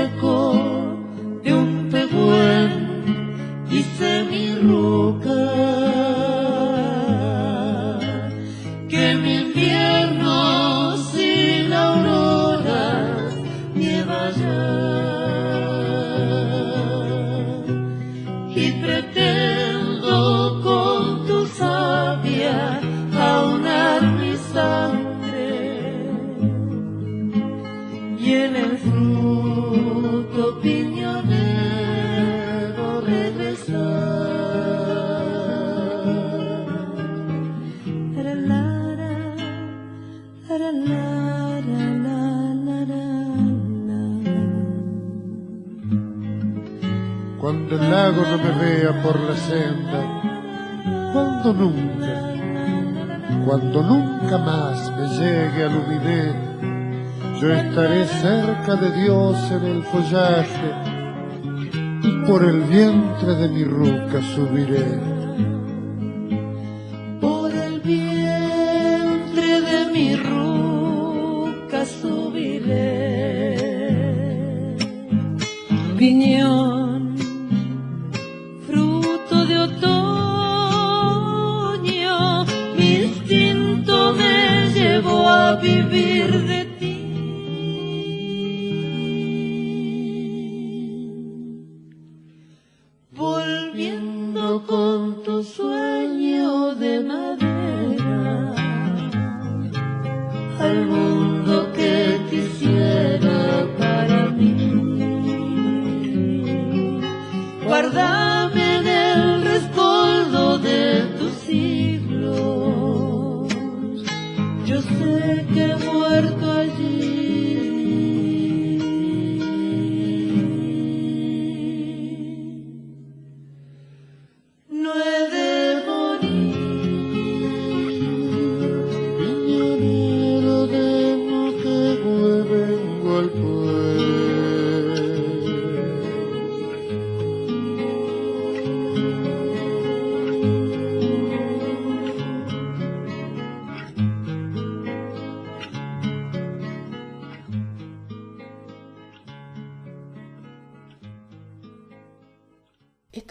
[48.11, 50.01] No me vea por la senda,
[51.13, 52.35] cuando nunca,
[53.47, 55.69] cuando nunca más me llegue a
[57.41, 60.75] yo estaré cerca de Dios en el follaje
[62.03, 65.12] y por el vientre de mi ruca subiré.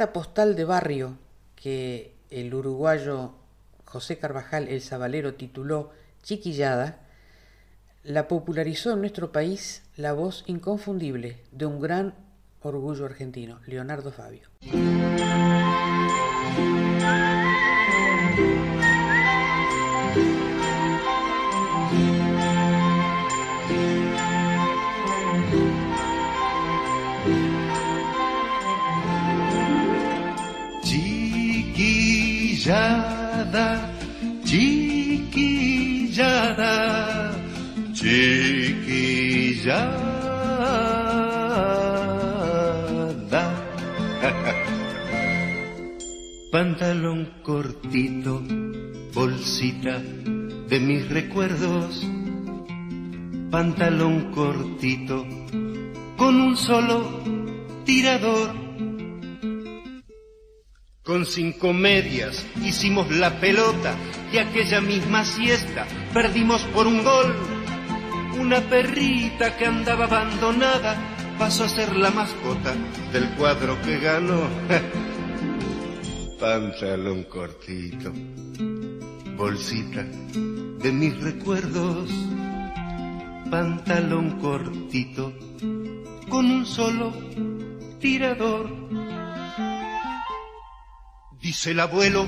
[0.02, 1.20] Esta postal de barrio
[1.56, 3.36] que el uruguayo
[3.86, 5.92] José Carvajal el Zabalero tituló
[6.24, 7.02] Chiquillada,
[8.04, 12.16] la popularizó en nuestro país la voz inconfundible de un gran
[12.64, 14.50] orgullo argentino, Leonardo Fabio.
[46.52, 48.44] Pantalón cortito,
[49.14, 50.00] bolsita
[50.68, 52.06] de mis recuerdos.
[53.50, 55.26] Pantalón cortito,
[56.18, 57.24] con un solo
[57.86, 58.54] tirador.
[61.02, 63.96] Con cinco medias hicimos la pelota
[64.34, 67.34] y aquella misma siesta perdimos por un gol.
[68.42, 70.98] Una perrita que andaba abandonada
[71.40, 72.74] pasó a ser la mascota
[73.14, 74.50] del cuadro que ganó.
[76.42, 78.12] Pantalón cortito,
[79.38, 82.10] bolsita de mis recuerdos.
[83.52, 85.32] Pantalón cortito
[86.28, 87.14] con un solo
[88.00, 88.72] tirador.
[91.40, 92.26] Dice el abuelo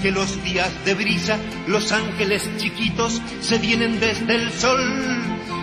[0.00, 1.36] que los días de brisa,
[1.66, 4.80] los ángeles chiquitos se vienen desde el sol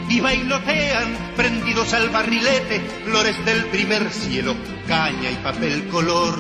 [0.10, 1.08] y bailotean
[1.38, 4.56] prendidos al barrilete, flores del primer cielo,
[4.90, 6.38] caña y papel color.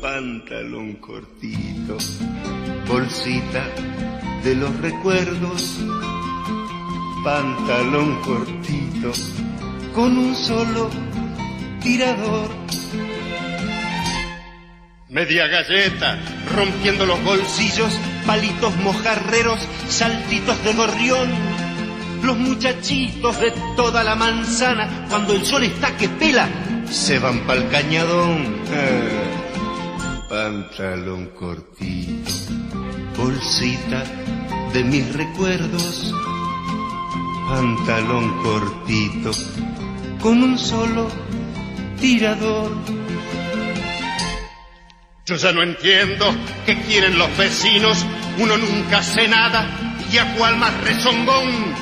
[0.00, 1.98] Pantalón cortito,
[2.88, 3.66] bolsita
[4.42, 5.78] de los recuerdos,
[7.22, 9.12] pantalón cortito
[9.94, 10.90] con un solo
[11.82, 12.48] tirador.
[15.10, 16.18] Media galleta,
[16.54, 21.28] rompiendo los bolsillos, palitos mojarreros, saltitos de gorrión.
[22.22, 26.48] Los muchachitos de toda la manzana, cuando el sol está que pela,
[26.88, 28.62] se van pa'l cañadón.
[28.72, 29.49] Eh,
[30.30, 32.30] pantalón cortito,
[33.18, 34.04] bolsita
[34.72, 36.14] de mis recuerdos.
[37.48, 39.32] Pantalón cortito,
[40.22, 41.08] con un solo
[41.98, 42.70] tirador.
[45.26, 46.32] Yo ya no entiendo
[46.64, 48.06] qué quieren los vecinos,
[48.38, 49.66] uno nunca hace nada
[50.12, 51.74] y a cuál más rezongón.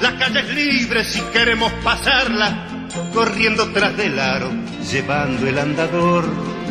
[0.00, 4.50] La calle es libre si queremos pasarla, corriendo tras del aro,
[4.90, 6.61] llevando el andador.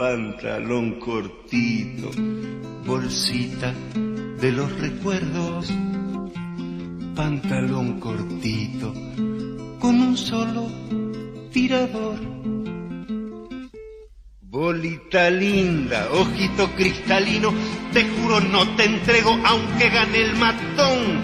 [0.00, 2.10] Pantalón cortito,
[2.86, 3.70] bolsita
[4.40, 5.70] de los recuerdos,
[7.14, 8.94] pantalón cortito,
[9.78, 10.68] con un solo
[11.52, 12.18] tirador.
[14.40, 17.52] Bolita linda, ojito cristalino,
[17.92, 21.20] te juro no te entrego aunque gane el matón.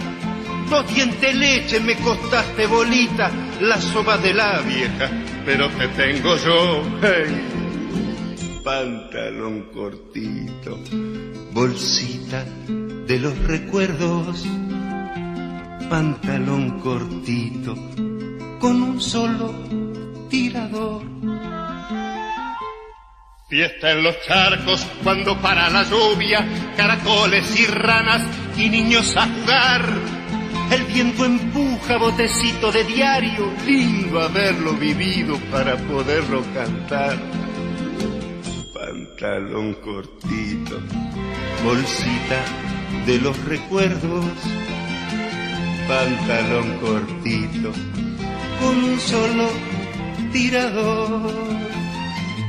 [0.68, 5.10] Dos dientes leche me costaste bolita, la soba de la vieja,
[5.46, 6.82] pero te tengo yo.
[7.00, 7.55] Hey.
[8.66, 10.76] Pantalón cortito,
[11.52, 12.44] bolsita
[13.06, 14.44] de los recuerdos,
[15.88, 17.76] pantalón cortito,
[18.58, 19.54] con un solo
[20.28, 21.04] tirador.
[23.48, 26.44] Fiesta en los charcos cuando para la lluvia,
[26.76, 28.22] caracoles y ranas
[28.58, 29.94] y niños a jugar.
[30.72, 37.45] El viento empuja botecito de diario, lindo haberlo vivido para poderlo cantar.
[39.18, 40.76] Pantalón cortito,
[41.64, 42.44] bolsita
[43.06, 44.26] de los recuerdos.
[45.88, 47.72] Pantalón cortito,
[48.60, 49.48] con un solo
[50.34, 51.32] tirador.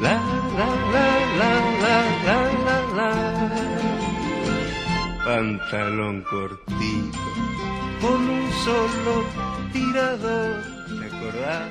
[0.00, 0.20] La
[0.56, 1.52] la la la
[1.82, 3.10] la la la la.
[5.24, 7.18] Pantalón cortito,
[8.00, 9.24] con un solo
[9.72, 10.62] tirador.
[11.00, 11.70] ¿Te acordás?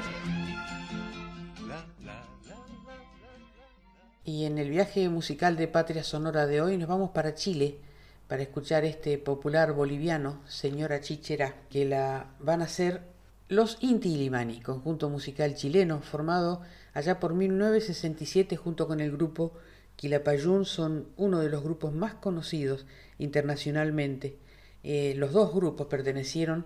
[4.26, 7.85] Y en el viaje musical de Patria Sonora de hoy nos vamos para Chile
[8.27, 13.02] para escuchar este popular boliviano, Señora Chichera, que la van a hacer
[13.47, 16.61] los Inti Illimani, conjunto musical chileno formado
[16.93, 19.53] allá por 1967 junto con el grupo
[19.95, 22.85] Quilapayún, son uno de los grupos más conocidos
[23.19, 24.38] internacionalmente.
[24.84, 26.65] Eh, los dos grupos pertenecieron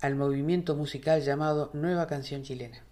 [0.00, 2.84] al movimiento musical llamado Nueva Canción Chilena.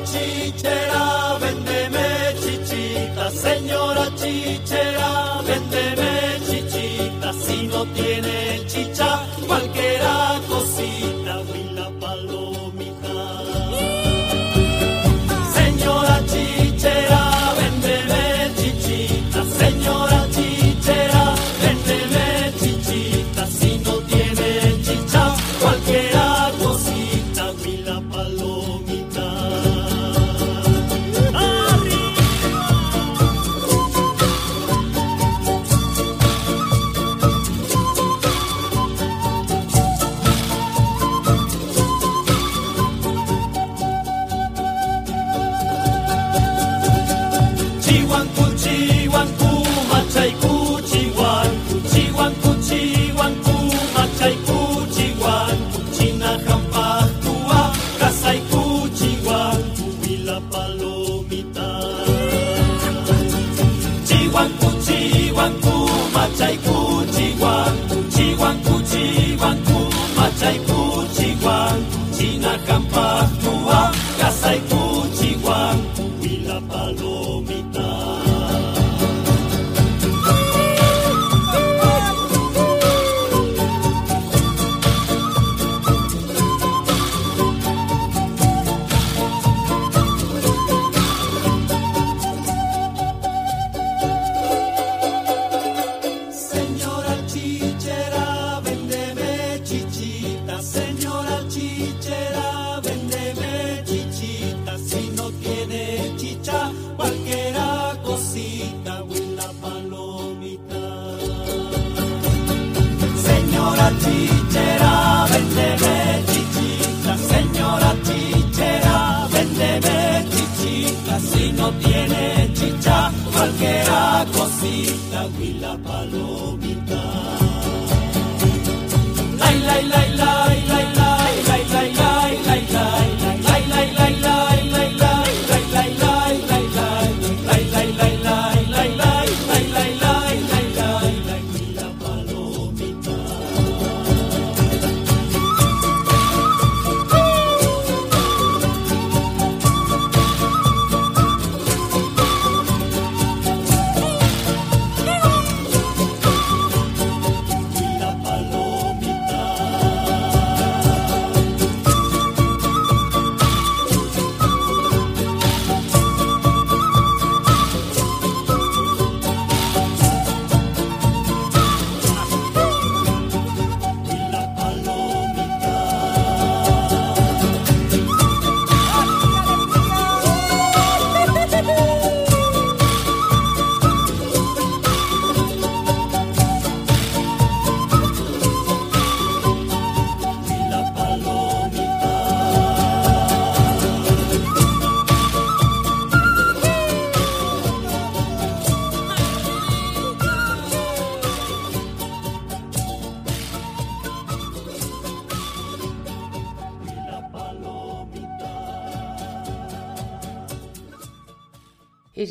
[0.00, 0.91] Chicharito.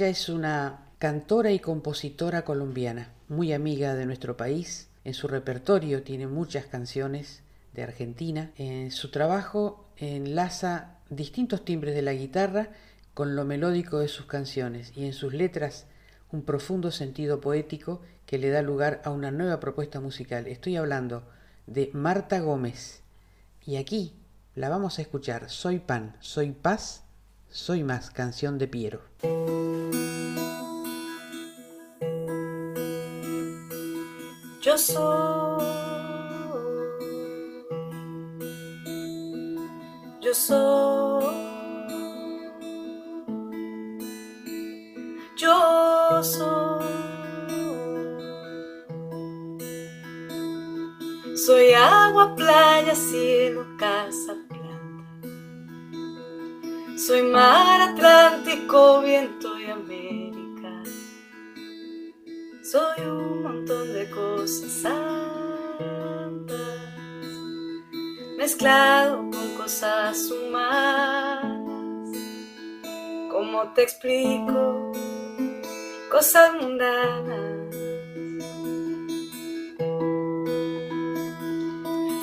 [0.02, 4.90] Ella es una cantora y compositora colombiana, muy amiga de nuestro país.
[5.03, 8.49] En su repertorio tiene muchas canciones de Argentina.
[8.56, 12.69] En su trabajo enlaza distintos timbres de la guitarra
[13.14, 15.86] con lo melódico de sus canciones y en sus letras
[16.32, 20.48] un profundo sentido poético que le da lugar a una nueva propuesta musical.
[20.48, 21.30] Estoy hablando
[21.68, 23.03] de Marta Gómez.
[23.64, 24.15] Y aquí
[24.56, 25.52] la vamos a escuchar.
[25.52, 27.03] Soy pan, soy paz,
[27.52, 29.02] soy más, canción de Piero.
[34.61, 35.65] Yo soy,
[40.22, 41.26] yo soy,
[45.36, 46.86] yo soy,
[51.36, 54.38] soy agua, playa, cielo, casa,
[57.02, 60.84] soy mar, Atlántico, viento y América.
[62.64, 64.99] Soy un montón de cosas santas,
[68.38, 72.18] mezclado con cosas humanas.
[73.32, 74.91] ¿Cómo te explico?
[76.11, 77.76] Cosas mundanas.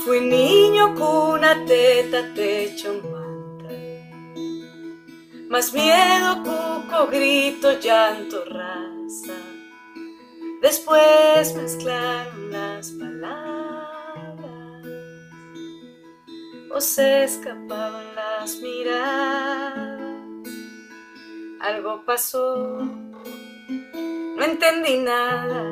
[0.04, 3.17] Fui niño, cuna, teta, techo, manta.
[5.48, 9.32] Más miedo, cuco, grito, llanto, raza.
[10.60, 13.58] Después mezclaron las palabras
[16.70, 20.10] o se escapaban las miradas.
[21.60, 22.82] Algo pasó,
[24.36, 25.64] no entendí nada.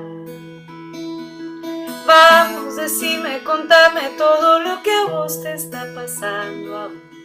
[2.07, 7.16] Vamos, decime, contame todo lo que a vos te está pasando ahora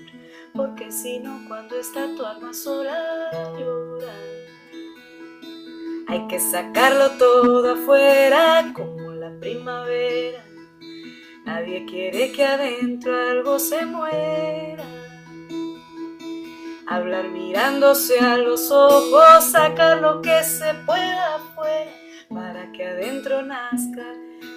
[0.54, 4.14] porque si no, cuando está tu alma sola llora.
[6.08, 10.44] Hay que sacarlo todo afuera como la primavera.
[11.46, 14.84] Nadie quiere que adentro algo se muera.
[16.88, 21.92] Hablar mirándose a los ojos, sacar lo que se pueda afuera,
[22.30, 24.06] para que adentro nazca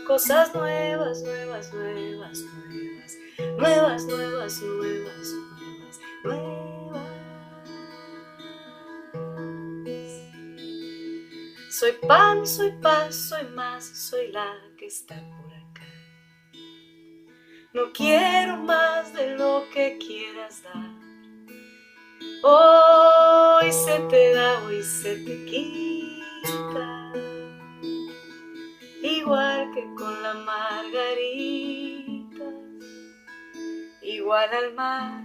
[0.08, 3.16] cosas nuevas, nuevas, nuevas, nuevas,
[3.56, 4.62] nuevas, nuevas, nuevas.
[4.62, 5.43] nuevas.
[11.84, 15.84] Soy pan, soy paz, soy más, soy la que está por acá.
[17.74, 20.94] No quiero más de lo que quieras dar.
[22.42, 27.12] Hoy se te da, hoy se te quita.
[29.02, 30.84] Igual que con la margarita,
[34.01, 35.22] igual al mar,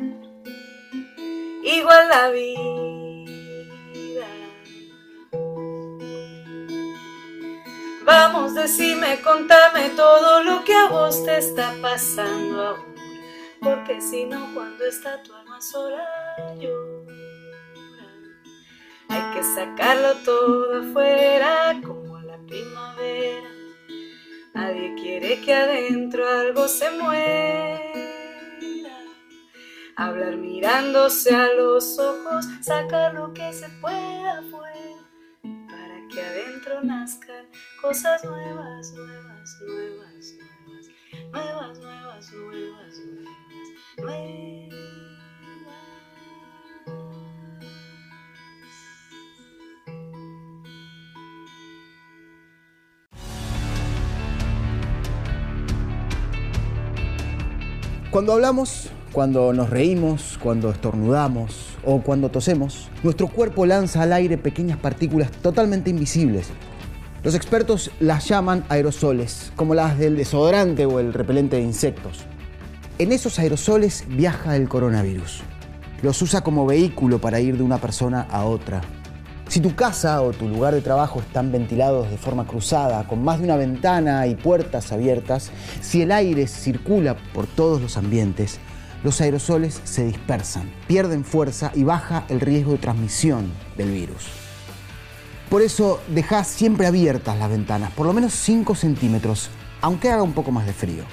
[1.64, 2.80] igual la vida.
[8.06, 12.90] Vamos, decime, contame todo lo que a vos te está pasando ahora.
[13.62, 16.08] Porque si no, cuando está tu alma sola,
[16.60, 17.14] llora.
[19.10, 23.50] Hay que sacarlo todo afuera como la primavera.
[24.54, 28.19] Nadie quiere que adentro algo se muera.
[30.00, 34.80] Hablar mirándose a los ojos, sacar lo que se pueda afuera
[36.10, 37.46] que adentro nazcan
[37.82, 40.34] cosas nuevas, nuevas, nuevas,
[41.32, 42.98] nuevas, nuevas, nuevas, nuevas, nuevas,
[43.98, 44.40] nuevas.
[58.10, 64.38] Cuando hablamos, cuando nos reímos, cuando estornudamos o cuando tosemos, nuestro cuerpo lanza al aire
[64.38, 66.50] pequeñas partículas totalmente invisibles.
[67.24, 72.26] Los expertos las llaman aerosoles, como las del desodorante o el repelente de insectos.
[72.98, 75.42] En esos aerosoles viaja el coronavirus.
[76.02, 78.82] Los usa como vehículo para ir de una persona a otra.
[79.50, 83.40] Si tu casa o tu lugar de trabajo están ventilados de forma cruzada, con más
[83.40, 85.50] de una ventana y puertas abiertas,
[85.82, 88.60] si el aire circula por todos los ambientes,
[89.04, 94.28] los aerosoles se dispersan, pierden fuerza y baja el riesgo de transmisión del virus.
[95.50, 99.50] Por eso deja siempre abiertas las ventanas, por lo menos 5 centímetros,
[99.82, 101.04] aunque haga un poco más de frío.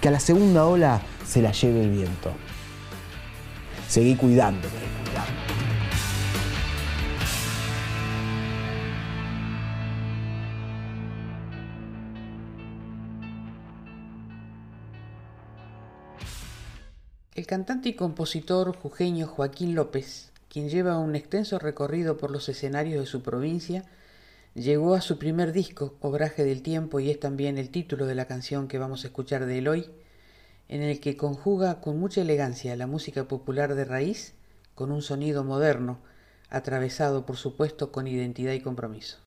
[0.00, 2.32] Que a la segunda ola se la lleve el viento.
[3.88, 4.93] Seguí cuidándote.
[17.34, 23.00] El cantante y compositor jujeño Joaquín López, quien lleva un extenso recorrido por los escenarios
[23.00, 23.84] de su provincia,
[24.54, 28.26] llegó a su primer disco, Obraje del Tiempo, y es también el título de la
[28.26, 29.90] canción que vamos a escuchar de él hoy,
[30.68, 34.34] en el que conjuga con mucha elegancia la música popular de raíz
[34.76, 35.98] con un sonido moderno,
[36.50, 39.18] atravesado por supuesto con identidad y compromiso.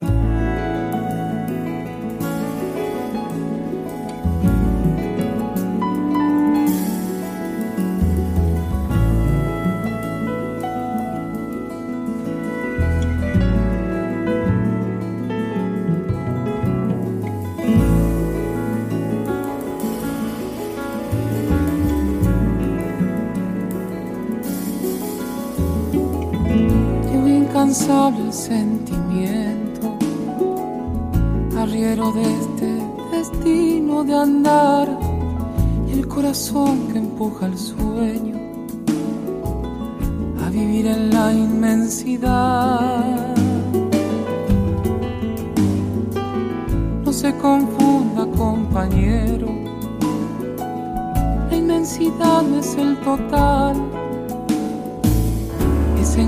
[27.77, 29.97] Incansable sentimiento,
[31.59, 32.81] arriero de este
[33.11, 34.87] destino de andar,
[35.87, 38.35] y el corazón que empuja el sueño
[40.43, 42.55] a vivir en la inmensidad.
[47.05, 49.49] No se confunda, compañero,
[51.51, 53.96] la inmensidad no es el total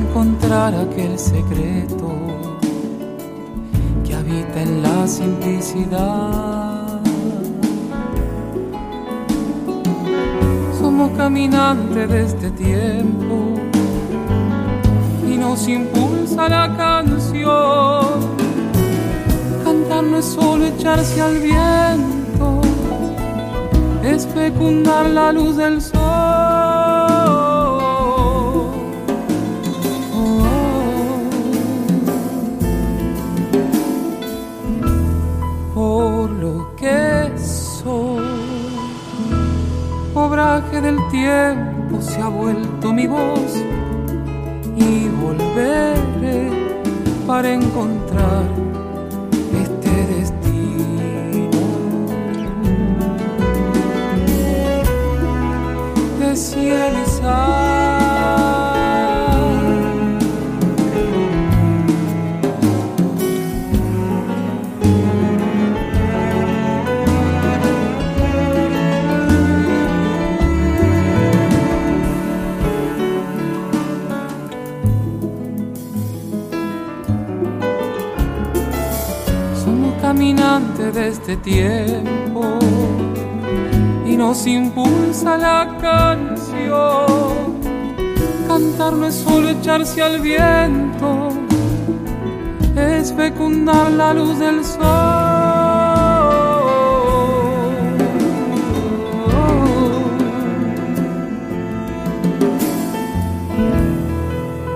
[0.09, 2.09] encontrar aquel secreto
[4.03, 6.99] que habita en la simplicidad.
[10.79, 13.53] Somos caminantes de este tiempo
[15.27, 18.05] y nos impulsa la canción.
[19.63, 22.61] Cantar no es solo echarse al viento,
[24.03, 26.08] es fecundar la luz del sol.
[40.81, 43.53] Del tiempo se ha vuelto mi voz
[44.77, 46.49] y volveré
[47.27, 48.45] para encontrar
[81.29, 82.41] este tiempo
[84.03, 87.59] y nos impulsa la canción.
[88.47, 91.29] Cantar no es solo echarse al viento,
[92.75, 94.79] es fecundar la luz del sol.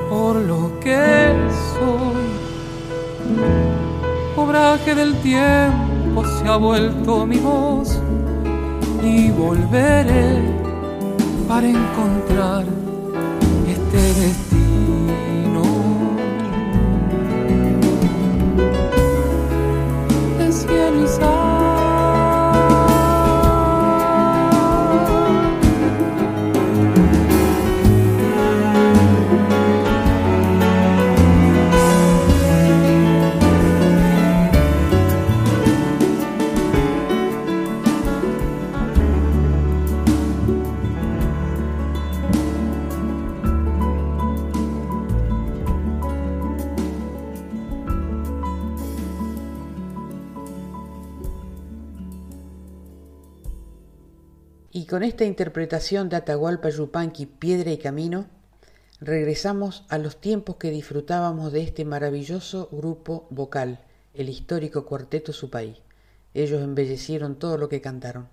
[0.08, 1.34] Por lo que
[1.74, 2.28] soy
[4.36, 5.93] obraje del tiempo
[6.44, 7.98] se ha vuelto mi voz
[9.02, 10.42] y volveré
[11.48, 12.66] para encontrar
[54.94, 58.28] con esta interpretación de Atahualpa Yupanqui, Piedra y Camino,
[59.02, 63.80] regresamos a los tiempos que disfrutábamos de este maravilloso grupo vocal,
[64.14, 65.82] el histórico cuarteto Supay.
[66.36, 68.30] Ellos embellecieron todo lo que cantaron.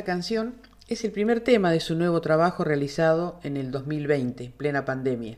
[0.00, 0.54] Esta canción
[0.88, 5.36] es el primer tema de su nuevo trabajo realizado en el 2020, plena pandemia.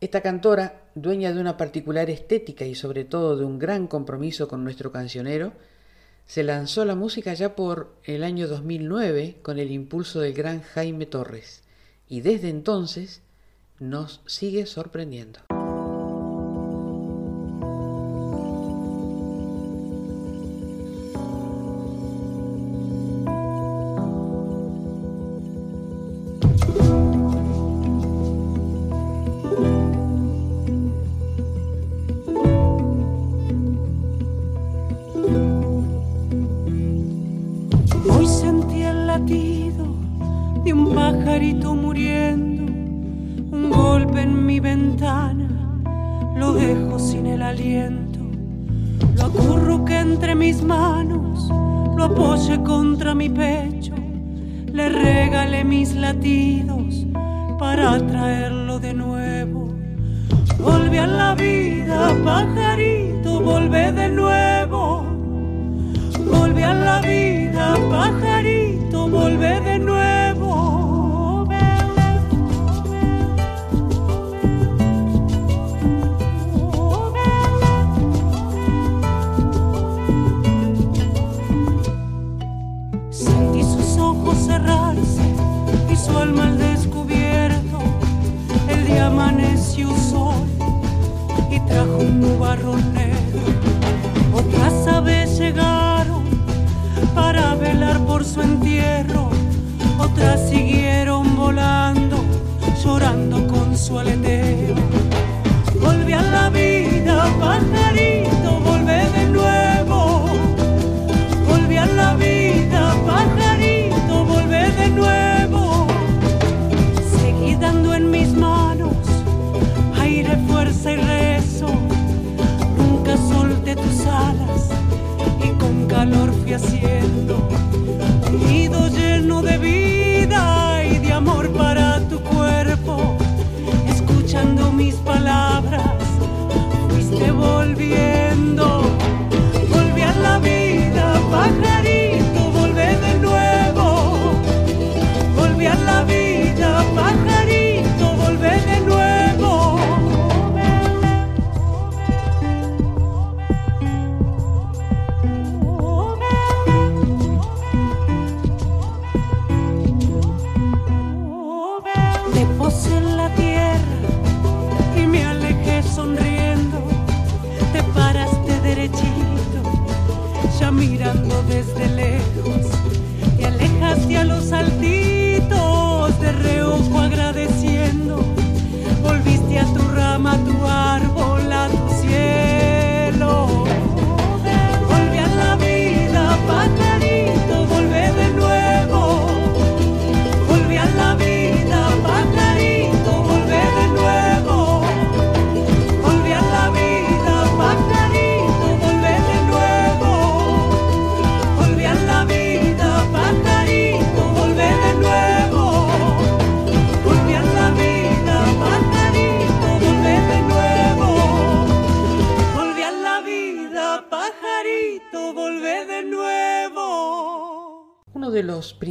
[0.00, 4.64] Esta cantora, dueña de una particular estética y sobre todo de un gran compromiso con
[4.64, 5.52] nuestro cancionero,
[6.24, 11.04] se lanzó la música ya por el año 2009 con el impulso del gran Jaime
[11.04, 11.62] Torres
[12.08, 13.20] y desde entonces
[13.78, 15.45] nos sigue sorprendiendo.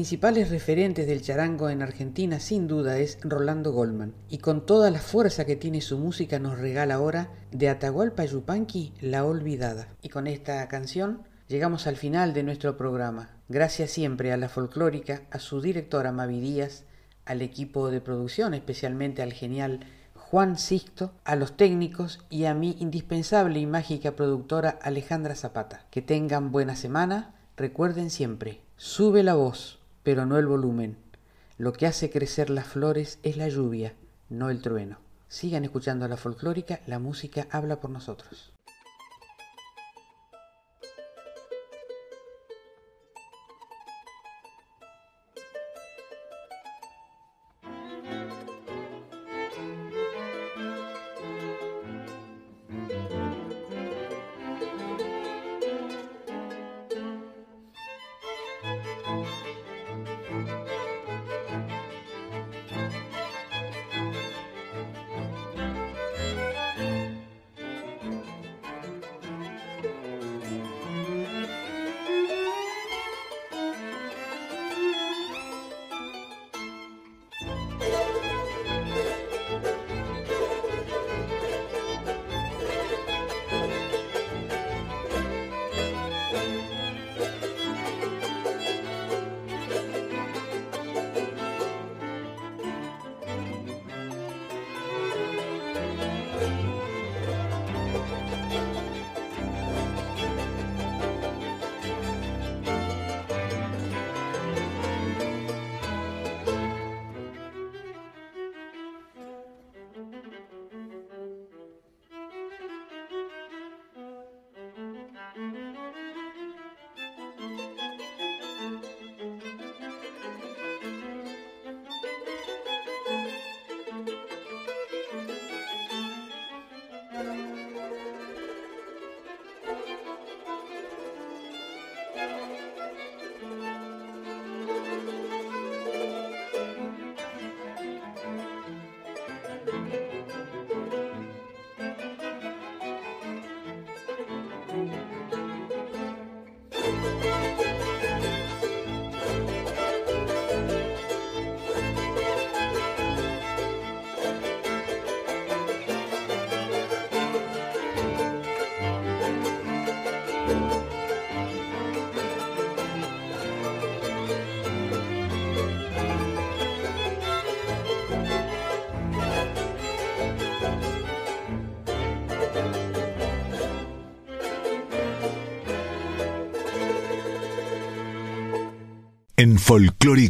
[0.06, 4.99] Principales referentes del charango en Argentina sin duda es Rolando Goldman y con toda la
[4.99, 9.88] fuerza que tiene su música nos regala ahora de Atahualpa Yupanqui La Olvidada.
[10.03, 13.32] Y con esta canción llegamos al final de nuestro programa.
[13.49, 16.84] Gracias siempre a la folclórica, a su directora Mavi Díaz,
[17.26, 19.80] al equipo de producción, especialmente al genial
[20.14, 25.88] Juan Sixto, a los técnicos y a mi indispensable y mágica productora Alejandra Zapata.
[25.90, 27.34] Que tengan buena semana.
[27.57, 30.98] Recuerden siempre, sube la voz, pero no el volumen.
[31.57, 33.95] Lo que hace crecer las flores es la lluvia,
[34.30, 34.99] no el trueno.
[35.27, 38.55] Sigan escuchando la folclórica, la música habla por nosotros.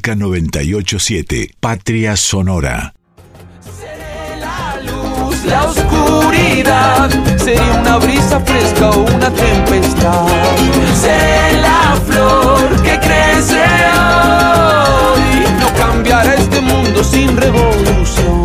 [0.06, 2.94] Folclórica 987, Patria Sonora.
[4.40, 10.28] la luz, la oscuridad, sería una brisa fresca o una tempestad.
[11.02, 13.64] Seré la flor que crece
[13.98, 18.45] hoy, no cambiará este mundo sin revolución.